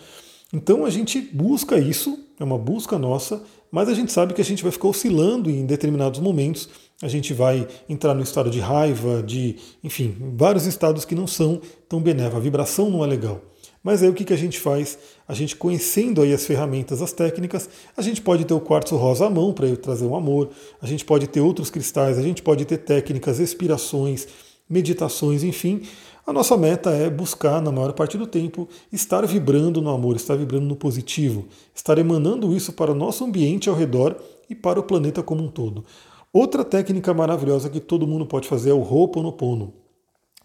Então 0.52 0.84
a 0.84 0.90
gente 0.90 1.20
busca 1.20 1.76
isso, 1.76 2.16
é 2.38 2.44
uma 2.44 2.56
busca 2.56 2.96
nossa, 2.96 3.42
mas 3.72 3.88
a 3.88 3.94
gente 3.94 4.12
sabe 4.12 4.34
que 4.34 4.40
a 4.40 4.44
gente 4.44 4.62
vai 4.62 4.70
ficar 4.70 4.86
oscilando 4.86 5.50
em 5.50 5.66
determinados 5.66 6.20
momentos, 6.20 6.68
a 7.02 7.08
gente 7.08 7.34
vai 7.34 7.66
entrar 7.88 8.14
no 8.14 8.22
estado 8.22 8.50
de 8.50 8.60
raiva, 8.60 9.20
de, 9.20 9.56
enfim, 9.82 10.14
vários 10.36 10.64
estados 10.66 11.04
que 11.04 11.16
não 11.16 11.26
são 11.26 11.60
tão 11.88 12.00
benéficos, 12.00 12.38
a 12.38 12.40
vibração 12.40 12.88
não 12.88 13.02
é 13.02 13.08
legal. 13.08 13.49
Mas 13.82 14.02
aí 14.02 14.08
o 14.10 14.14
que, 14.14 14.24
que 14.24 14.32
a 14.32 14.36
gente 14.36 14.60
faz? 14.60 14.98
A 15.26 15.32
gente 15.32 15.56
conhecendo 15.56 16.20
aí 16.20 16.34
as 16.34 16.44
ferramentas, 16.44 17.00
as 17.00 17.12
técnicas, 17.12 17.68
a 17.96 18.02
gente 18.02 18.20
pode 18.20 18.44
ter 18.44 18.52
o 18.52 18.60
quartzo 18.60 18.96
rosa 18.96 19.26
à 19.26 19.30
mão 19.30 19.52
para 19.54 19.74
trazer 19.76 20.04
um 20.04 20.14
amor, 20.14 20.50
a 20.82 20.86
gente 20.86 21.04
pode 21.04 21.26
ter 21.26 21.40
outros 21.40 21.70
cristais, 21.70 22.18
a 22.18 22.22
gente 22.22 22.42
pode 22.42 22.64
ter 22.66 22.78
técnicas, 22.78 23.38
expirações, 23.38 24.28
meditações, 24.68 25.42
enfim. 25.42 25.82
A 26.26 26.32
nossa 26.32 26.56
meta 26.56 26.90
é 26.90 27.08
buscar, 27.08 27.62
na 27.62 27.72
maior 27.72 27.92
parte 27.94 28.18
do 28.18 28.26
tempo, 28.26 28.68
estar 28.92 29.26
vibrando 29.26 29.80
no 29.80 29.88
amor, 29.88 30.14
estar 30.14 30.36
vibrando 30.36 30.66
no 30.66 30.76
positivo, 30.76 31.46
estar 31.74 31.96
emanando 31.96 32.54
isso 32.54 32.74
para 32.74 32.92
o 32.92 32.94
nosso 32.94 33.24
ambiente 33.24 33.68
ao 33.68 33.74
redor 33.74 34.14
e 34.48 34.54
para 34.54 34.78
o 34.78 34.82
planeta 34.82 35.22
como 35.22 35.42
um 35.42 35.48
todo. 35.48 35.84
Outra 36.32 36.64
técnica 36.64 37.12
maravilhosa 37.14 37.70
que 37.70 37.80
todo 37.80 38.06
mundo 38.06 38.26
pode 38.26 38.46
fazer 38.46 38.70
é 38.70 38.74
o 38.74 38.82
Ho'oponopono. 38.82 39.72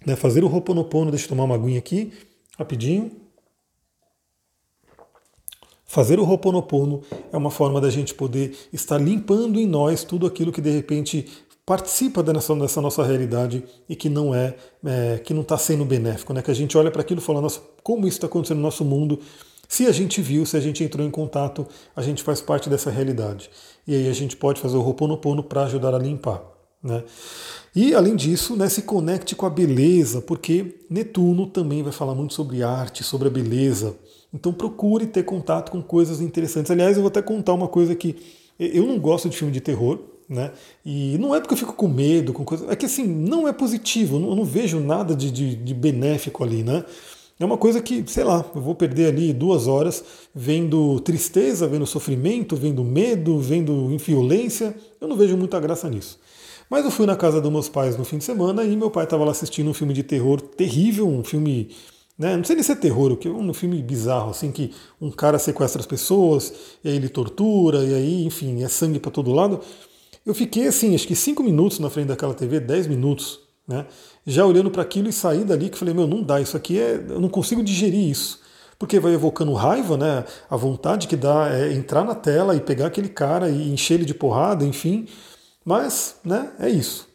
Né? 0.05 0.15
Fazer 0.15 0.43
o 0.43 0.47
Ho'oponopono, 0.47 1.11
deixa 1.11 1.25
eu 1.25 1.29
tomar 1.29 1.43
uma 1.43 1.55
aguinha 1.55 1.77
aqui, 1.77 2.11
rapidinho. 2.57 3.24
Fazer 5.85 6.19
o 6.19 6.23
Ho'oponopono 6.23 7.03
é 7.31 7.37
uma 7.37 7.51
forma 7.51 7.79
da 7.79 7.89
gente 7.89 8.13
poder 8.13 8.57
estar 8.73 8.97
limpando 8.97 9.59
em 9.59 9.67
nós 9.67 10.03
tudo 10.03 10.25
aquilo 10.25 10.51
que 10.51 10.61
de 10.61 10.71
repente 10.71 11.27
participa 11.65 12.21
dessa, 12.21 12.53
nossa 12.81 13.03
realidade 13.03 13.63
e 13.87 13.95
que 13.95 14.09
não 14.09 14.33
é, 14.33 14.55
é 14.85 15.19
que 15.23 15.33
não 15.33 15.41
está 15.41 15.57
sendo 15.57 15.85
benéfico, 15.85 16.33
né? 16.33 16.41
Que 16.41 16.51
a 16.51 16.55
gente 16.55 16.77
olha 16.77 16.91
para 16.91 17.01
aquilo 17.01 17.19
e 17.19 17.23
fala, 17.23 17.41
nossa, 17.41 17.59
como 17.83 18.07
isso 18.07 18.17
está 18.17 18.27
acontecendo 18.27 18.57
no 18.57 18.63
nosso 18.63 18.85
mundo? 18.85 19.19
Se 19.67 19.87
a 19.87 19.91
gente 19.91 20.21
viu, 20.21 20.45
se 20.45 20.55
a 20.55 20.59
gente 20.59 20.83
entrou 20.83 21.05
em 21.05 21.09
contato, 21.09 21.67
a 21.95 22.01
gente 22.01 22.21
faz 22.21 22.39
parte 22.39 22.69
dessa 22.69 22.91
realidade. 22.91 23.49
E 23.87 23.95
aí 23.95 24.07
a 24.07 24.13
gente 24.13 24.35
pode 24.35 24.61
fazer 24.61 24.77
o 24.77 24.81
Ho'oponopono 24.81 25.43
para 25.43 25.63
ajudar 25.63 25.95
a 25.95 25.99
limpar. 25.99 26.43
Né? 26.83 27.03
E 27.75 27.95
além 27.95 28.15
disso, 28.15 28.55
né, 28.55 28.69
se 28.69 28.83
conecte 28.83 29.35
com 29.35 29.47
a 29.47 29.49
beleza, 29.49 30.21
porque 30.21 30.81
Netuno 30.87 31.47
também 31.47 31.81
vai 31.81 31.91
falar 31.91 32.13
muito 32.13 32.33
sobre 32.33 32.61
arte, 32.61 33.03
sobre 33.03 33.27
a 33.27 33.31
beleza. 33.31 33.95
Então 34.35 34.51
procure 34.51 35.07
ter 35.07 35.23
contato 35.23 35.71
com 35.71 35.81
coisas 35.81 36.19
interessantes. 36.19 36.69
Aliás, 36.69 36.97
eu 36.97 37.01
vou 37.01 37.07
até 37.07 37.21
contar 37.21 37.53
uma 37.53 37.69
coisa 37.69 37.95
que 37.95 38.17
eu 38.59 38.85
não 38.85 38.99
gosto 38.99 39.29
de 39.29 39.37
filme 39.37 39.53
de 39.53 39.61
terror, 39.61 39.97
né? 40.27 40.51
E 40.85 41.17
não 41.19 41.33
é 41.33 41.39
porque 41.39 41.53
eu 41.53 41.57
fico 41.57 41.71
com 41.71 41.87
medo, 41.87 42.33
com 42.33 42.43
coisa. 42.43 42.69
É 42.69 42.75
que 42.75 42.85
assim, 42.85 43.07
não 43.07 43.47
é 43.47 43.53
positivo, 43.53 44.17
eu 44.17 44.35
não, 44.35 44.43
vejo 44.43 44.81
nada 44.81 45.15
de, 45.15 45.31
de, 45.31 45.55
de, 45.55 45.73
benéfico 45.73 46.43
ali, 46.43 46.63
né? 46.63 46.83
É 47.39 47.45
uma 47.45 47.57
coisa 47.57 47.81
que, 47.81 48.03
sei 48.07 48.25
lá, 48.25 48.45
eu 48.53 48.61
vou 48.61 48.75
perder 48.75 49.07
ali 49.07 49.31
duas 49.31 49.67
horas 49.67 50.03
vendo 50.33 50.99
tristeza, 50.99 51.67
vendo 51.67 51.85
sofrimento, 51.85 52.55
vendo 52.57 52.83
medo, 52.83 53.39
vendo 53.39 53.97
violência. 53.97 54.75
Eu 54.99 55.07
não 55.07 55.15
vejo 55.15 55.37
muita 55.37 55.59
graça 55.61 55.89
nisso. 55.89 56.19
Mas 56.69 56.83
eu 56.83 56.91
fui 56.91 57.05
na 57.05 57.15
casa 57.15 57.39
dos 57.39 57.51
meus 57.51 57.69
pais 57.69 57.97
no 57.97 58.03
fim 58.03 58.17
de 58.17 58.23
semana 58.23 58.63
e 58.63 58.75
meu 58.75 58.89
pai 58.89 59.05
estava 59.05 59.23
lá 59.23 59.31
assistindo 59.31 59.69
um 59.69 59.73
filme 59.73 59.93
de 59.93 60.03
terror 60.03 60.41
terrível, 60.41 61.07
um 61.07 61.23
filme 61.23 61.69
né? 62.17 62.37
Não 62.37 62.43
sei 62.43 62.55
nem 62.55 62.63
se 62.63 62.71
é 62.71 62.75
terror, 62.75 63.11
o 63.11 63.17
que 63.17 63.27
é 63.27 63.31
um 63.31 63.53
filme 63.53 63.81
bizarro, 63.81 64.31
assim, 64.31 64.51
que 64.51 64.73
um 64.99 65.11
cara 65.11 65.37
sequestra 65.37 65.81
as 65.81 65.87
pessoas, 65.87 66.53
e 66.83 66.89
aí 66.89 66.95
ele 66.95 67.09
tortura, 67.09 67.83
e 67.83 67.93
aí, 67.93 68.25
enfim, 68.25 68.63
é 68.63 68.67
sangue 68.67 68.99
para 68.99 69.11
todo 69.11 69.31
lado. 69.33 69.59
Eu 70.25 70.33
fiquei 70.33 70.67
assim, 70.67 70.95
acho 70.95 71.07
que 71.07 71.15
cinco 71.15 71.43
minutos 71.43 71.79
na 71.79 71.89
frente 71.89 72.07
daquela 72.07 72.33
TV, 72.33 72.59
dez 72.59 72.87
minutos, 72.87 73.39
né? 73.67 73.85
Já 74.25 74.45
olhando 74.45 74.71
para 74.71 74.81
aquilo 74.81 75.07
e 75.07 75.13
saí 75.13 75.43
dali 75.43 75.69
que 75.69 75.77
falei, 75.77 75.93
meu, 75.93 76.07
não 76.07 76.23
dá, 76.23 76.41
isso 76.41 76.57
aqui 76.57 76.79
é. 76.79 76.95
Eu 77.09 77.19
não 77.19 77.29
consigo 77.29 77.63
digerir 77.63 78.09
isso. 78.09 78.39
Porque 78.77 78.99
vai 78.99 79.13
evocando 79.13 79.53
raiva, 79.53 79.95
né? 79.97 80.25
A 80.49 80.57
vontade 80.57 81.07
que 81.07 81.15
dá 81.15 81.49
é 81.49 81.73
entrar 81.73 82.03
na 82.03 82.15
tela 82.15 82.55
e 82.55 82.59
pegar 82.59 82.87
aquele 82.87 83.07
cara 83.09 83.49
e 83.49 83.71
encher 83.71 83.95
ele 83.95 84.05
de 84.05 84.13
porrada, 84.13 84.65
enfim. 84.65 85.07
Mas, 85.63 86.17
né, 86.23 86.51
é 86.59 86.69
isso. 86.69 87.07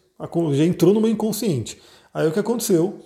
Já 0.53 0.63
entrou 0.63 0.93
no 0.93 1.01
meu 1.01 1.09
inconsciente. 1.09 1.81
Aí 2.13 2.27
o 2.27 2.31
que 2.31 2.39
aconteceu? 2.39 2.99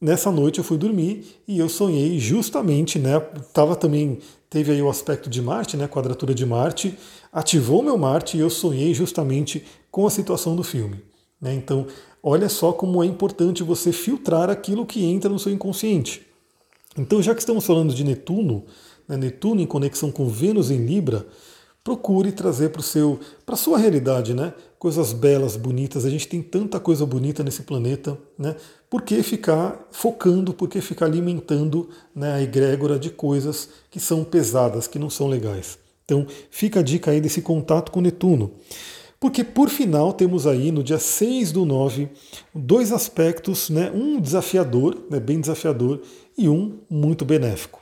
Nessa 0.00 0.30
noite 0.30 0.58
eu 0.58 0.64
fui 0.64 0.78
dormir 0.78 1.42
e 1.46 1.58
eu 1.58 1.68
sonhei 1.68 2.18
justamente, 2.18 2.98
né? 2.98 3.18
Tava 3.52 3.76
também 3.76 4.18
teve 4.48 4.72
aí 4.72 4.82
o 4.82 4.88
aspecto 4.88 5.28
de 5.28 5.42
Marte, 5.42 5.76
né? 5.76 5.86
Quadratura 5.86 6.34
de 6.34 6.46
Marte, 6.46 6.96
ativou 7.32 7.82
meu 7.82 7.98
Marte 7.98 8.36
e 8.36 8.40
eu 8.40 8.50
sonhei 8.50 8.94
justamente 8.94 9.64
com 9.90 10.06
a 10.06 10.10
situação 10.10 10.56
do 10.56 10.62
filme. 10.62 11.02
Né? 11.40 11.54
Então, 11.54 11.86
olha 12.22 12.48
só 12.48 12.72
como 12.72 13.02
é 13.02 13.06
importante 13.06 13.62
você 13.62 13.92
filtrar 13.92 14.50
aquilo 14.50 14.86
que 14.86 15.04
entra 15.04 15.30
no 15.30 15.38
seu 15.38 15.52
inconsciente. 15.52 16.26
Então, 16.96 17.22
já 17.22 17.34
que 17.34 17.40
estamos 17.40 17.64
falando 17.64 17.94
de 17.94 18.02
Netuno, 18.02 18.64
né? 19.06 19.16
Netuno 19.16 19.60
em 19.60 19.66
conexão 19.66 20.10
com 20.10 20.28
Vênus 20.28 20.70
em 20.70 20.84
Libra, 20.84 21.26
procure 21.88 22.32
trazer 22.32 22.68
para 22.68 22.82
seu, 22.82 23.18
para 23.46 23.56
sua 23.56 23.78
realidade, 23.78 24.34
né? 24.34 24.52
Coisas 24.78 25.14
belas, 25.14 25.56
bonitas. 25.56 26.04
A 26.04 26.10
gente 26.10 26.28
tem 26.28 26.42
tanta 26.42 26.78
coisa 26.78 27.06
bonita 27.06 27.42
nesse 27.42 27.62
planeta, 27.62 28.18
né? 28.38 28.56
Por 28.90 29.00
que 29.00 29.22
ficar 29.22 29.88
focando, 29.90 30.52
por 30.52 30.68
que 30.68 30.82
ficar 30.82 31.06
alimentando 31.06 31.88
né, 32.14 32.34
a 32.34 32.42
egrégora 32.42 32.98
de 32.98 33.08
coisas 33.08 33.70
que 33.90 33.98
são 33.98 34.22
pesadas, 34.22 34.86
que 34.86 34.98
não 34.98 35.08
são 35.08 35.28
legais? 35.28 35.78
Então, 36.04 36.26
fica 36.50 36.80
a 36.80 36.82
dica 36.82 37.10
aí 37.10 37.22
desse 37.22 37.40
contato 37.40 37.90
com 37.90 38.02
Netuno. 38.02 38.50
Porque 39.18 39.42
por 39.42 39.70
final 39.70 40.12
temos 40.12 40.46
aí 40.46 40.70
no 40.70 40.82
dia 40.82 40.98
6 40.98 41.52
do 41.52 41.64
9 41.64 42.06
dois 42.54 42.92
aspectos, 42.92 43.70
né, 43.70 43.90
um 43.94 44.20
desafiador, 44.20 44.94
né, 45.10 45.18
bem 45.18 45.40
desafiador, 45.40 46.02
e 46.36 46.50
um 46.50 46.80
muito 46.90 47.24
benéfico. 47.24 47.77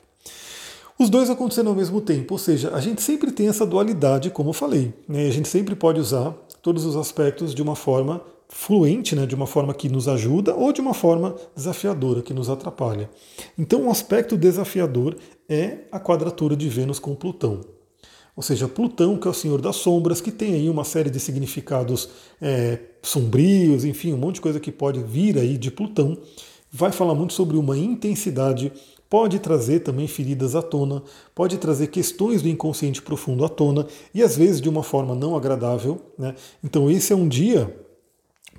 Os 0.98 1.11
dois 1.11 1.28
acontecendo 1.28 1.68
ao 1.68 1.76
mesmo 1.76 2.00
tempo, 2.00 2.35
ou 2.35 2.38
seja, 2.38 2.74
a 2.74 2.80
gente 2.80 3.02
sempre 3.02 3.30
tem 3.30 3.48
essa 3.48 3.66
dualidade, 3.66 4.30
como 4.30 4.48
eu 4.48 4.54
falei. 4.54 4.94
Né? 5.06 5.26
A 5.28 5.30
gente 5.30 5.46
sempre 5.46 5.74
pode 5.74 6.00
usar 6.00 6.32
todos 6.62 6.87
os 6.87 6.96
aspectos 6.96 7.54
de 7.54 7.61
uma 7.61 7.76
forma 7.76 8.22
fluente, 8.48 9.14
né? 9.14 9.26
de 9.26 9.35
uma 9.35 9.46
forma 9.46 9.74
que 9.74 9.90
nos 9.90 10.09
ajuda 10.09 10.54
ou 10.54 10.72
de 10.72 10.80
uma 10.80 10.94
forma 10.94 11.37
desafiadora, 11.54 12.22
que 12.22 12.32
nos 12.32 12.48
atrapalha. 12.48 13.11
Então, 13.59 13.82
um 13.82 13.90
aspecto 13.90 14.38
desafiador 14.38 15.16
é 15.46 15.80
a 15.92 16.00
quadratura 16.00 16.56
de 16.56 16.66
Vênus 16.66 16.98
com 16.98 17.14
Plutão. 17.14 17.61
Ou 18.35 18.42
seja, 18.42 18.66
Plutão, 18.66 19.18
que 19.18 19.28
é 19.28 19.30
o 19.30 19.35
senhor 19.35 19.61
das 19.61 19.76
sombras, 19.76 20.22
que 20.22 20.32
tem 20.32 20.54
aí 20.54 20.70
uma 20.70 20.85
série 20.85 21.11
de 21.11 21.20
significados 21.20 22.09
é, 22.40 22.78
sombrios, 23.02 23.85
enfim, 23.85 24.14
um 24.14 24.18
monte 24.18 24.37
de 24.37 24.40
coisa 24.40 24.59
que 24.59 24.72
pode 24.72 25.02
vir 25.02 25.38
aí 25.38 25.59
de 25.59 25.70
Plutão, 25.70 26.16
vai 26.70 26.92
falar 26.92 27.14
muito 27.14 27.32
sobre 27.32 27.56
uma 27.56 27.76
intensidade 27.76 28.72
pode 29.09 29.38
trazer 29.38 29.81
também 29.81 30.07
feridas 30.07 30.55
à 30.55 30.62
tona, 30.62 31.03
pode 31.35 31.59
trazer 31.59 31.88
questões 31.88 32.42
do 32.42 32.49
inconsciente 32.49 33.03
profundo 33.03 33.45
à 33.45 33.49
tona 33.49 33.87
e 34.14 34.23
às 34.23 34.37
vezes 34.37 34.61
de 34.61 34.69
uma 34.69 34.83
forma 34.83 35.14
não 35.14 35.37
agradável. 35.37 36.01
Né? 36.19 36.35
Então, 36.62 36.90
esse 36.90 37.12
é 37.12 37.16
um 37.16 37.29
dia 37.29 37.75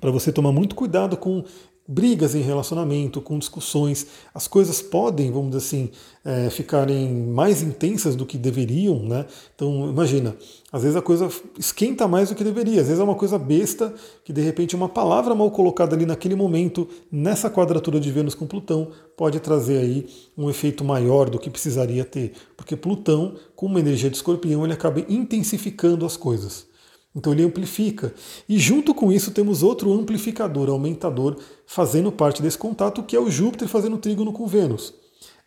para 0.00 0.10
você 0.10 0.32
tomar 0.32 0.52
muito 0.52 0.74
cuidado 0.74 1.16
com 1.16 1.44
brigas 1.90 2.34
em 2.34 2.42
relacionamento, 2.42 3.18
com 3.22 3.38
discussões, 3.38 4.06
as 4.34 4.46
coisas 4.46 4.82
podem, 4.82 5.32
vamos 5.32 5.48
dizer 5.48 5.64
assim, 5.64 5.90
é, 6.22 6.50
ficarem 6.50 7.10
mais 7.10 7.62
intensas 7.62 8.14
do 8.14 8.26
que 8.26 8.36
deveriam, 8.36 9.02
né? 9.02 9.24
Então, 9.54 9.88
imagina, 9.88 10.36
às 10.70 10.82
vezes 10.82 10.96
a 10.98 11.00
coisa 11.00 11.30
esquenta 11.58 12.06
mais 12.06 12.28
do 12.28 12.34
que 12.34 12.44
deveria, 12.44 12.82
às 12.82 12.88
vezes 12.88 13.00
é 13.00 13.02
uma 13.02 13.14
coisa 13.14 13.38
besta, 13.38 13.94
que 14.22 14.34
de 14.34 14.42
repente 14.42 14.76
uma 14.76 14.88
palavra 14.88 15.34
mal 15.34 15.50
colocada 15.50 15.96
ali 15.96 16.04
naquele 16.04 16.34
momento, 16.34 16.86
nessa 17.10 17.48
quadratura 17.48 17.98
de 17.98 18.12
Vênus 18.12 18.34
com 18.34 18.46
Plutão, 18.46 18.88
pode 19.16 19.40
trazer 19.40 19.78
aí 19.78 20.06
um 20.36 20.50
efeito 20.50 20.84
maior 20.84 21.30
do 21.30 21.38
que 21.38 21.48
precisaria 21.48 22.04
ter, 22.04 22.34
porque 22.54 22.76
Plutão, 22.76 23.34
com 23.56 23.64
uma 23.64 23.80
energia 23.80 24.10
de 24.10 24.16
escorpião, 24.16 24.62
ele 24.62 24.74
acaba 24.74 25.00
intensificando 25.08 26.04
as 26.04 26.18
coisas. 26.18 26.68
Então 27.14 27.32
ele 27.32 27.44
amplifica. 27.44 28.14
E 28.48 28.58
junto 28.58 28.94
com 28.94 29.10
isso 29.10 29.30
temos 29.30 29.62
outro 29.62 29.92
amplificador, 29.92 30.68
aumentador, 30.68 31.36
fazendo 31.66 32.12
parte 32.12 32.42
desse 32.42 32.58
contato, 32.58 33.02
que 33.02 33.16
é 33.16 33.20
o 33.20 33.30
Júpiter 33.30 33.68
fazendo 33.68 33.98
trígono 33.98 34.32
com 34.32 34.46
Vênus. 34.46 34.94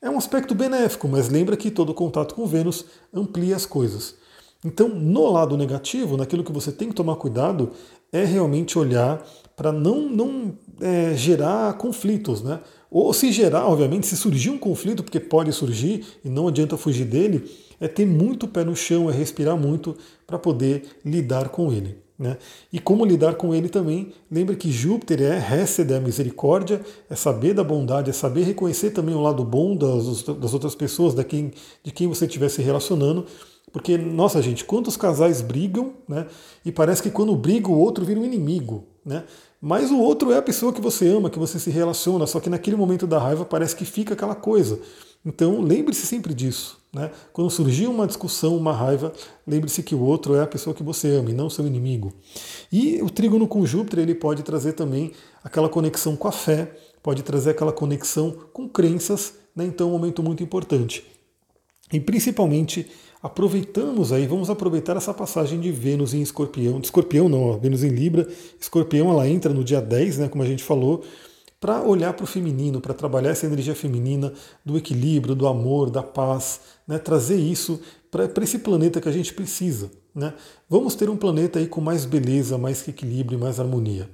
É 0.01 0.09
um 0.09 0.17
aspecto 0.17 0.55
benéfico, 0.55 1.07
mas 1.07 1.29
lembra 1.29 1.55
que 1.55 1.69
todo 1.69 1.93
contato 1.93 2.33
com 2.33 2.47
Vênus 2.47 2.85
amplia 3.13 3.55
as 3.55 3.65
coisas. 3.65 4.15
Então, 4.65 4.89
no 4.89 5.31
lado 5.31 5.57
negativo, 5.57 6.17
naquilo 6.17 6.43
que 6.43 6.51
você 6.51 6.71
tem 6.71 6.89
que 6.89 6.95
tomar 6.95 7.15
cuidado, 7.15 7.71
é 8.11 8.23
realmente 8.23 8.77
olhar 8.77 9.25
para 9.55 9.71
não, 9.71 10.09
não 10.09 10.57
é, 10.79 11.15
gerar 11.15 11.73
conflitos, 11.77 12.41
né? 12.41 12.59
Ou 12.91 13.13
se 13.13 13.31
gerar, 13.31 13.65
obviamente, 13.67 14.05
se 14.05 14.17
surgir 14.17 14.49
um 14.49 14.57
conflito, 14.57 15.01
porque 15.01 15.19
pode 15.19 15.53
surgir 15.53 16.05
e 16.25 16.29
não 16.29 16.49
adianta 16.49 16.75
fugir 16.75 17.05
dele, 17.05 17.49
é 17.79 17.87
ter 17.87 18.05
muito 18.05 18.49
pé 18.49 18.65
no 18.65 18.75
chão, 18.75 19.09
é 19.09 19.13
respirar 19.13 19.55
muito 19.55 19.95
para 20.27 20.37
poder 20.37 20.83
lidar 21.05 21.47
com 21.47 21.71
ele. 21.71 21.97
Né? 22.19 22.37
E 22.71 22.79
como 22.79 23.05
lidar 23.05 23.35
com 23.35 23.55
ele 23.55 23.69
também, 23.69 24.11
lembre 24.29 24.55
que 24.57 24.71
Júpiter 24.71 25.21
é 25.21 25.39
récede 25.39 25.93
a 25.93 25.99
misericórdia, 26.01 26.81
é 27.09 27.15
saber 27.15 27.53
da 27.53 27.63
bondade, 27.63 28.09
é 28.09 28.13
saber 28.13 28.43
reconhecer 28.43 28.91
também 28.91 29.15
o 29.15 29.21
lado 29.21 29.43
bom 29.43 29.75
das, 29.75 30.21
das 30.23 30.53
outras 30.53 30.75
pessoas, 30.75 31.13
da 31.15 31.23
quem, 31.23 31.51
de 31.81 31.91
quem 31.91 32.07
você 32.07 32.25
estiver 32.25 32.49
se 32.49 32.61
relacionando, 32.61 33.25
Porque, 33.71 33.97
nossa 33.97 34.41
gente, 34.41 34.65
quantos 34.65 34.97
casais 34.97 35.41
brigam, 35.41 35.93
né? 36.07 36.27
E 36.65 36.71
parece 36.71 37.01
que 37.01 37.09
quando 37.09 37.35
briga 37.35 37.69
o 37.69 37.77
outro 37.77 38.03
vira 38.03 38.19
um 38.19 38.25
inimigo, 38.25 38.85
né? 39.05 39.23
Mas 39.61 39.91
o 39.91 39.99
outro 39.99 40.31
é 40.31 40.37
a 40.37 40.41
pessoa 40.41 40.73
que 40.73 40.81
você 40.81 41.07
ama, 41.07 41.29
que 41.29 41.37
você 41.37 41.59
se 41.59 41.69
relaciona, 41.69 42.25
só 42.25 42.39
que 42.39 42.49
naquele 42.49 42.75
momento 42.75 43.05
da 43.05 43.19
raiva 43.19 43.45
parece 43.45 43.75
que 43.75 43.85
fica 43.85 44.15
aquela 44.15 44.33
coisa. 44.33 44.79
Então 45.23 45.61
lembre-se 45.61 46.07
sempre 46.07 46.33
disso. 46.33 46.79
Né? 46.91 47.11
Quando 47.31 47.49
surgir 47.51 47.85
uma 47.85 48.07
discussão, 48.07 48.57
uma 48.57 48.73
raiva, 48.73 49.13
lembre-se 49.45 49.83
que 49.83 49.93
o 49.93 50.01
outro 50.01 50.33
é 50.33 50.41
a 50.41 50.47
pessoa 50.47 50.73
que 50.73 50.81
você 50.81 51.09
ama 51.11 51.29
e 51.29 51.33
não 51.33 51.47
seu 51.47 51.67
inimigo. 51.67 52.11
E 52.71 53.01
o 53.03 53.09
trígono 53.09 53.47
com 53.47 53.63
Júpiter 53.65 53.99
ele 53.99 54.15
pode 54.15 54.41
trazer 54.41 54.73
também 54.73 55.11
aquela 55.43 55.69
conexão 55.69 56.15
com 56.15 56.27
a 56.27 56.31
fé, 56.31 56.75
pode 57.03 57.21
trazer 57.21 57.51
aquela 57.51 57.71
conexão 57.71 58.35
com 58.51 58.67
crenças, 58.67 59.35
né? 59.55 59.65
então 59.65 59.87
é 59.87 59.89
um 59.91 59.93
momento 59.93 60.23
muito 60.23 60.41
importante. 60.41 61.05
E 61.91 61.99
principalmente 61.99 62.87
aproveitamos 63.21 64.11
aí, 64.11 64.25
vamos 64.25 64.49
aproveitar 64.49 64.97
essa 64.97 65.13
passagem 65.13 65.59
de 65.59 65.71
Vênus 65.71 66.13
em 66.13 66.21
Escorpião, 66.21 66.79
de 66.79 66.87
Escorpião 66.87 67.29
não, 67.29 67.43
ó, 67.43 67.57
Vênus 67.57 67.83
em 67.83 67.89
Libra, 67.89 68.27
Escorpião 68.59 69.11
ela 69.11 69.27
entra 69.27 69.53
no 69.53 69.63
dia 69.63 69.79
10, 69.79 70.17
né, 70.17 70.27
como 70.27 70.43
a 70.43 70.47
gente 70.47 70.63
falou, 70.63 71.03
para 71.59 71.83
olhar 71.83 72.13
para 72.13 72.23
o 72.23 72.27
feminino, 72.27 72.81
para 72.81 72.93
trabalhar 72.93 73.29
essa 73.29 73.45
energia 73.45 73.75
feminina 73.75 74.33
do 74.65 74.75
equilíbrio, 74.75 75.35
do 75.35 75.47
amor, 75.47 75.91
da 75.91 76.01
paz, 76.01 76.61
né, 76.87 76.97
trazer 76.97 77.37
isso 77.37 77.79
para 78.09 78.43
esse 78.43 78.57
planeta 78.57 78.99
que 78.99 79.07
a 79.07 79.11
gente 79.11 79.31
precisa. 79.31 79.91
Né? 80.13 80.33
Vamos 80.67 80.95
ter 80.95 81.07
um 81.07 81.15
planeta 81.15 81.59
aí 81.59 81.67
com 81.67 81.79
mais 81.79 82.03
beleza, 82.03 82.57
mais 82.57 82.85
equilíbrio, 82.87 83.39
mais 83.39 83.59
harmonia. 83.59 84.09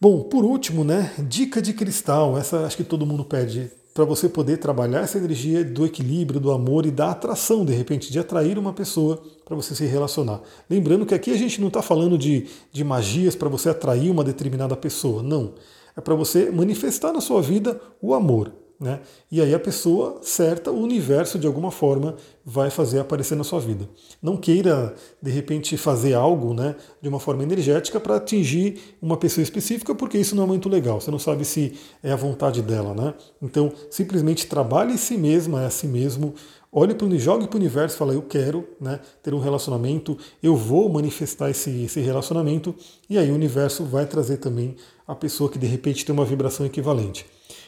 Bom, 0.00 0.24
por 0.24 0.44
último, 0.44 0.82
né, 0.82 1.14
dica 1.18 1.62
de 1.62 1.72
cristal, 1.72 2.36
essa 2.36 2.66
acho 2.66 2.76
que 2.76 2.84
todo 2.84 3.06
mundo 3.06 3.24
pede 3.24 3.70
para 3.96 4.04
você 4.04 4.28
poder 4.28 4.58
trabalhar 4.58 5.00
essa 5.00 5.16
energia 5.16 5.64
do 5.64 5.86
equilíbrio, 5.86 6.38
do 6.38 6.50
amor 6.50 6.84
e 6.84 6.90
da 6.90 7.12
atração, 7.12 7.64
de 7.64 7.72
repente, 7.72 8.12
de 8.12 8.18
atrair 8.18 8.58
uma 8.58 8.74
pessoa 8.74 9.22
para 9.42 9.56
você 9.56 9.74
se 9.74 9.86
relacionar. 9.86 10.42
Lembrando 10.68 11.06
que 11.06 11.14
aqui 11.14 11.30
a 11.30 11.36
gente 11.36 11.62
não 11.62 11.68
está 11.68 11.80
falando 11.80 12.18
de, 12.18 12.46
de 12.70 12.84
magias 12.84 13.34
para 13.34 13.48
você 13.48 13.70
atrair 13.70 14.10
uma 14.10 14.22
determinada 14.22 14.76
pessoa, 14.76 15.22
não. 15.22 15.54
É 15.96 16.02
para 16.02 16.14
você 16.14 16.50
manifestar 16.50 17.10
na 17.10 17.22
sua 17.22 17.40
vida 17.40 17.80
o 18.02 18.12
amor. 18.12 18.52
Né? 18.78 19.00
E 19.32 19.40
aí 19.40 19.54
a 19.54 19.58
pessoa 19.58 20.18
certa, 20.20 20.70
o 20.70 20.78
universo 20.78 21.38
de 21.38 21.46
alguma 21.46 21.70
forma 21.70 22.16
vai 22.44 22.68
fazer 22.68 23.00
aparecer 23.00 23.34
na 23.34 23.42
sua 23.42 23.58
vida. 23.58 23.88
Não 24.22 24.36
queira 24.36 24.94
de 25.20 25.30
repente 25.30 25.78
fazer 25.78 26.12
algo, 26.12 26.52
né, 26.52 26.76
de 27.00 27.08
uma 27.08 27.18
forma 27.18 27.42
energética 27.42 27.98
para 27.98 28.16
atingir 28.16 28.96
uma 29.00 29.16
pessoa 29.16 29.42
específica, 29.42 29.94
porque 29.94 30.18
isso 30.18 30.36
não 30.36 30.44
é 30.44 30.46
muito 30.46 30.68
legal. 30.68 31.00
Você 31.00 31.10
não 31.10 31.18
sabe 31.18 31.44
se 31.46 31.72
é 32.02 32.12
a 32.12 32.16
vontade 32.16 32.60
dela, 32.60 32.94
né? 32.94 33.14
Então 33.40 33.72
simplesmente 33.90 34.46
trabalhe 34.46 34.92
em 34.92 34.98
si 34.98 35.16
mesma, 35.16 35.62
é 35.62 35.66
a 35.66 35.70
si 35.70 35.86
mesmo. 35.86 36.34
Olhe 36.70 36.94
para 36.94 37.08
jogue 37.16 37.46
para 37.46 37.56
o 37.56 37.60
universo 37.60 37.96
fala, 37.96 38.12
eu 38.12 38.20
quero 38.20 38.68
né, 38.78 39.00
ter 39.22 39.32
um 39.32 39.38
relacionamento, 39.38 40.18
eu 40.42 40.54
vou 40.54 40.90
manifestar 40.90 41.48
esse, 41.48 41.84
esse 41.84 42.00
relacionamento, 42.00 42.74
e 43.08 43.16
aí 43.16 43.30
o 43.30 43.34
universo 43.34 43.84
vai 43.84 44.04
trazer 44.04 44.36
também 44.36 44.76
a 45.08 45.14
pessoa 45.14 45.48
que 45.48 45.58
de 45.58 45.66
repente 45.66 46.04
tem 46.04 46.12
uma 46.12 46.26
vibração 46.26 46.66
equivalente. 46.66 47.24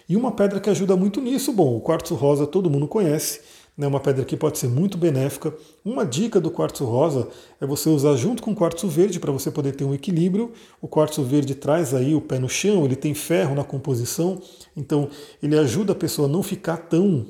E 0.08 0.16
uma 0.16 0.32
pedra 0.32 0.58
que 0.58 0.70
ajuda 0.70 0.96
muito 0.96 1.20
nisso, 1.20 1.52
bom, 1.52 1.76
o 1.76 1.80
quartzo 1.80 2.14
rosa 2.14 2.46
todo 2.46 2.70
mundo 2.70 2.88
conhece, 2.88 3.40
né, 3.76 3.86
uma 3.86 4.00
pedra 4.00 4.24
que 4.24 4.36
pode 4.36 4.58
ser 4.58 4.66
muito 4.66 4.96
benéfica. 4.96 5.54
Uma 5.84 6.04
dica 6.04 6.40
do 6.40 6.50
quartzo 6.50 6.84
rosa 6.84 7.28
é 7.60 7.66
você 7.66 7.88
usar 7.88 8.16
junto 8.16 8.42
com 8.42 8.50
o 8.50 8.54
quartzo 8.54 8.88
verde 8.88 9.20
para 9.20 9.30
você 9.30 9.50
poder 9.50 9.76
ter 9.76 9.84
um 9.84 9.94
equilíbrio. 9.94 10.50
O 10.80 10.88
quartzo 10.88 11.22
verde 11.22 11.54
traz 11.54 11.94
aí 11.94 12.14
o 12.14 12.20
pé 12.20 12.38
no 12.38 12.48
chão, 12.48 12.84
ele 12.84 12.96
tem 12.96 13.12
ferro 13.12 13.54
na 13.54 13.62
composição, 13.62 14.40
então 14.76 15.08
ele 15.42 15.56
ajuda 15.56 15.92
a 15.92 15.94
pessoa 15.94 16.26
a 16.26 16.30
não 16.30 16.42
ficar 16.42 16.78
tão, 16.78 17.26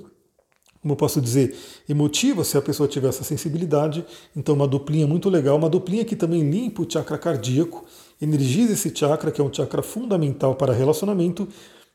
como 0.81 0.93
eu 0.93 0.97
posso 0.97 1.21
dizer, 1.21 1.55
emotiva 1.89 2.45
se 2.45 2.57
a 2.57 2.63
pessoa 2.63 2.89
tiver 2.89 3.09
essa 3.09 3.25
sensibilidade. 3.25 4.07
Então 4.35 4.55
uma 4.55 4.69
duplinha 4.69 5.07
muito 5.07 5.29
legal, 5.29 5.57
uma 5.59 5.69
duplinha 5.69 6.05
que 6.05 6.17
também 6.17 6.49
limpa 6.49 6.81
o 6.81 6.91
chakra 6.91 7.19
cardíaco, 7.19 7.85
energiza 8.23 8.73
esse 8.73 8.95
chakra, 8.95 9.31
que 9.31 9.41
é 9.41 9.45
um 9.45 9.53
chakra 9.53 9.83
fundamental 9.83 10.55
para 10.55 10.73
relacionamento, 10.73 11.47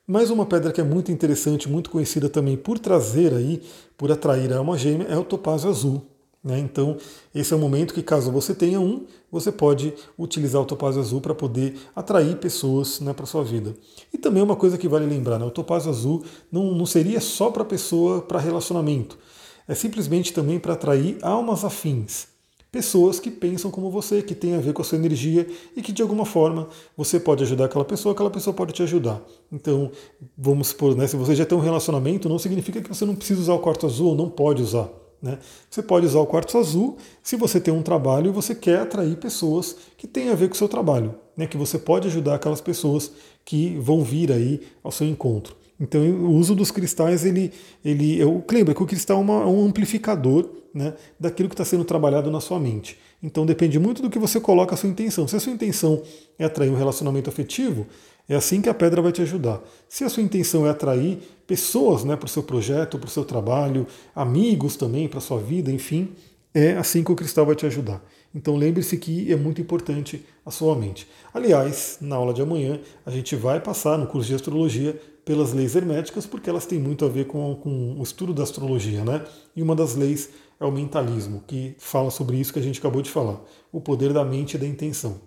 mais 0.06 0.30
uma 0.30 0.46
pedra 0.46 0.72
que 0.72 0.82
é 0.82 0.84
muito 0.84 1.12
interessante, 1.12 1.70
muito 1.70 1.90
conhecida 1.90 2.28
também 2.28 2.58
por 2.58 2.78
trazer 2.78 3.34
aí, 3.34 3.62
por 3.98 4.12
atrair 4.12 4.52
a 4.52 4.58
alma 4.58 4.78
gêmea, 4.78 5.08
é 5.08 5.18
o 5.18 5.24
topázio 5.24 5.70
azul. 5.70 6.06
Né? 6.44 6.60
Então, 6.60 6.98
esse 7.34 7.54
é 7.54 7.56
o 7.56 7.60
momento 7.60 7.94
que, 7.94 8.04
caso 8.04 8.30
você 8.30 8.54
tenha 8.54 8.82
um, 8.82 9.06
você 9.32 9.50
pode 9.50 9.94
utilizar 10.20 10.62
o 10.62 10.66
topázio 10.66 11.02
azul 11.02 11.22
para 11.22 11.34
poder 11.34 11.76
atrair 11.96 12.36
pessoas 12.36 13.00
né, 13.00 13.14
para 13.14 13.26
sua 13.26 13.46
vida. 13.46 13.74
E 14.14 14.18
também 14.18 14.44
uma 14.44 14.58
coisa 14.58 14.78
que 14.78 14.90
vale 14.90 15.06
lembrar, 15.06 15.40
né? 15.40 15.46
o 15.46 15.52
topázio 15.52 15.90
azul 15.90 16.24
não, 16.52 16.74
não 16.74 16.86
seria 16.86 17.22
só 17.22 17.50
para 17.50 17.64
pessoa, 17.64 18.22
para 18.22 18.40
relacionamento. 18.40 19.18
É 19.66 19.74
simplesmente 19.74 20.34
também 20.34 20.60
para 20.60 20.74
atrair 20.74 21.18
almas 21.22 21.64
afins 21.64 22.33
pessoas 22.74 23.20
que 23.20 23.30
pensam 23.30 23.70
como 23.70 23.92
você, 23.92 24.24
que 24.24 24.34
tem 24.34 24.56
a 24.56 24.60
ver 24.60 24.74
com 24.74 24.82
a 24.82 24.86
sua 24.86 24.98
energia 24.98 25.46
e 25.78 25.82
que 25.82 25.92
de 25.92 26.02
alguma 26.02 26.26
forma 26.26 26.68
você 26.98 27.20
pode 27.20 27.44
ajudar 27.44 27.66
aquela 27.66 27.86
pessoa, 27.86 28.14
aquela 28.14 28.32
pessoa 28.32 28.52
pode 28.52 28.74
te 28.74 28.82
ajudar. 28.82 29.22
Então, 29.52 29.92
vamos 30.36 30.70
supor, 30.70 30.96
né, 30.96 31.06
se 31.06 31.16
você 31.16 31.36
já 31.36 31.46
tem 31.46 31.56
um 31.56 31.62
relacionamento, 31.62 32.28
não 32.28 32.40
significa 32.40 32.82
que 32.82 32.90
você 32.90 33.06
não 33.06 33.14
precisa 33.14 33.40
usar 33.40 33.54
o 33.54 33.60
quarto 33.60 33.86
azul 33.86 34.08
ou 34.08 34.16
não 34.16 34.28
pode 34.28 34.64
usar. 34.64 34.90
Né? 35.22 35.38
Você 35.70 35.84
pode 35.84 36.08
usar 36.08 36.20
o 36.20 36.26
quartzo 36.26 36.58
azul 36.58 36.98
se 37.22 37.36
você 37.36 37.62
tem 37.62 37.72
um 37.72 37.84
trabalho 37.84 38.30
e 38.30 38.34
você 38.34 38.56
quer 38.56 38.80
atrair 38.80 39.16
pessoas 39.18 39.78
que 39.96 40.08
têm 40.08 40.30
a 40.30 40.36
ver 40.36 40.50
com 40.50 40.56
o 40.56 40.58
seu 40.58 40.68
trabalho, 40.68 41.14
né? 41.38 41.46
que 41.46 41.56
você 41.56 41.78
pode 41.78 42.08
ajudar 42.08 42.36
aquelas 42.36 42.60
pessoas 42.60 43.12
que 43.46 43.78
vão 43.78 44.04
vir 44.04 44.32
aí 44.32 44.62
ao 44.84 44.92
seu 44.92 45.08
encontro. 45.08 45.56
Então 45.80 46.02
o 46.02 46.32
uso 46.32 46.56
dos 46.56 46.72
cristais, 46.72 47.24
ele, 47.24 47.52
ele 47.86 48.20
eu 48.20 48.44
lembro 48.52 48.74
que 48.74 48.82
o 48.82 48.88
cristal 48.88 49.20
é, 49.20 49.22
uma, 49.22 49.44
é 49.44 49.46
um 49.46 49.68
amplificador 49.68 50.63
né, 50.74 50.94
daquilo 51.20 51.48
que 51.48 51.54
está 51.54 51.64
sendo 51.64 51.84
trabalhado 51.84 52.32
na 52.32 52.42
sua 52.42 52.60
mente. 52.60 52.98
Então 53.22 53.46
depende 53.46 53.78
muito 53.80 54.02
do 54.02 54.10
que 54.10 54.18
você 54.18 54.40
coloca 54.40 54.74
a 54.74 54.78
sua 54.78 54.90
intenção. 54.90 55.28
Se 55.28 55.36
a 55.36 55.40
sua 55.40 55.54
intenção 55.54 56.02
é 56.38 56.46
atrair 56.46 56.70
um 56.70 56.76
relacionamento 56.76 57.30
afetivo, 57.30 57.86
é 58.28 58.36
assim 58.36 58.62
que 58.62 58.70
a 58.70 58.74
pedra 58.74 59.02
vai 59.02 59.12
te 59.12 59.22
ajudar. 59.22 59.62
Se 59.88 60.04
a 60.04 60.10
sua 60.10 60.24
intenção 60.24 60.66
é 60.66 60.70
atrair 60.70 61.20
pessoas 61.46 62.04
né, 62.04 62.16
para 62.16 62.26
o 62.26 62.30
seu 62.30 62.42
projeto, 62.42 62.98
para 62.98 63.08
o 63.08 63.12
seu 63.12 63.24
trabalho, 63.24 63.86
amigos 64.16 64.76
também, 64.76 65.08
para 65.08 65.20
a 65.20 65.22
sua 65.22 65.40
vida, 65.40 65.72
enfim, 65.72 66.10
é 66.54 66.74
assim 66.78 67.04
que 67.04 67.12
o 67.12 67.16
cristal 67.16 67.46
vai 67.46 67.56
te 67.56 67.66
ajudar. 67.66 68.04
Então 68.34 68.56
lembre-se 68.56 68.98
que 68.98 69.32
é 69.32 69.36
muito 69.36 69.62
importante 69.62 70.26
a 70.46 70.52
sua 70.52 70.76
mente. 70.76 71.08
Aliás, 71.34 71.98
na 72.02 72.16
aula 72.16 72.34
de 72.34 72.42
amanhã, 72.42 72.80
a 73.06 73.12
gente 73.12 73.36
vai 73.36 73.60
passar 73.60 73.98
no 73.98 74.08
curso 74.08 74.28
de 74.28 74.36
astrologia 74.36 75.00
pelas 75.26 75.54
leis 75.54 75.76
herméticas, 75.76 76.26
porque 76.26 76.50
elas 76.50 76.66
têm 76.66 76.80
muito 76.80 77.06
a 77.06 77.08
ver 77.08 77.26
com, 77.26 77.56
com 77.56 77.96
o 77.98 78.04
estudo 78.04 78.34
da 78.34 78.44
astrologia, 78.44 79.06
né? 79.06 79.24
E 79.56 79.62
uma 79.62 79.76
das 79.76 79.96
leis 79.96 80.30
é 80.66 80.68
o 80.68 80.72
mentalismo, 80.72 81.44
que 81.46 81.76
fala 81.78 82.10
sobre 82.10 82.38
isso 82.38 82.54
que 82.54 82.60
a 82.60 82.62
gente 82.64 82.80
acabou 82.80 83.02
de 83.02 83.10
falar, 83.10 83.42
o 83.72 83.82
poder 83.82 84.14
da 84.14 84.24
mente 84.24 84.56
e 84.56 84.58
da 84.58 84.66
intenção. 84.66 85.22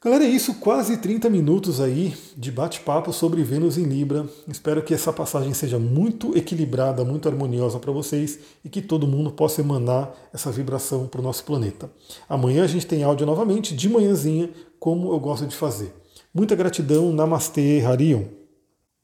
Galera, 0.00 0.24
é 0.24 0.28
isso, 0.28 0.54
quase 0.60 0.98
30 0.98 1.28
minutos 1.28 1.80
aí 1.80 2.14
de 2.36 2.52
bate-papo 2.52 3.12
sobre 3.12 3.42
Vênus 3.42 3.76
em 3.76 3.82
Libra. 3.82 4.28
Espero 4.46 4.80
que 4.80 4.94
essa 4.94 5.12
passagem 5.12 5.52
seja 5.52 5.76
muito 5.76 6.38
equilibrada, 6.38 7.04
muito 7.04 7.28
harmoniosa 7.28 7.80
para 7.80 7.90
vocês 7.90 8.38
e 8.64 8.68
que 8.68 8.80
todo 8.80 9.08
mundo 9.08 9.32
possa 9.32 9.60
emanar 9.60 10.14
essa 10.32 10.52
vibração 10.52 11.08
para 11.08 11.20
o 11.20 11.24
nosso 11.24 11.42
planeta. 11.42 11.90
Amanhã 12.28 12.62
a 12.62 12.68
gente 12.68 12.86
tem 12.86 13.02
áudio 13.02 13.26
novamente, 13.26 13.74
de 13.74 13.88
manhãzinha, 13.88 14.50
como 14.78 15.12
eu 15.12 15.18
gosto 15.18 15.48
de 15.48 15.56
fazer. 15.56 15.92
Muita 16.32 16.54
gratidão, 16.54 17.12
Namastê, 17.12 17.82
Harion. 17.84 18.22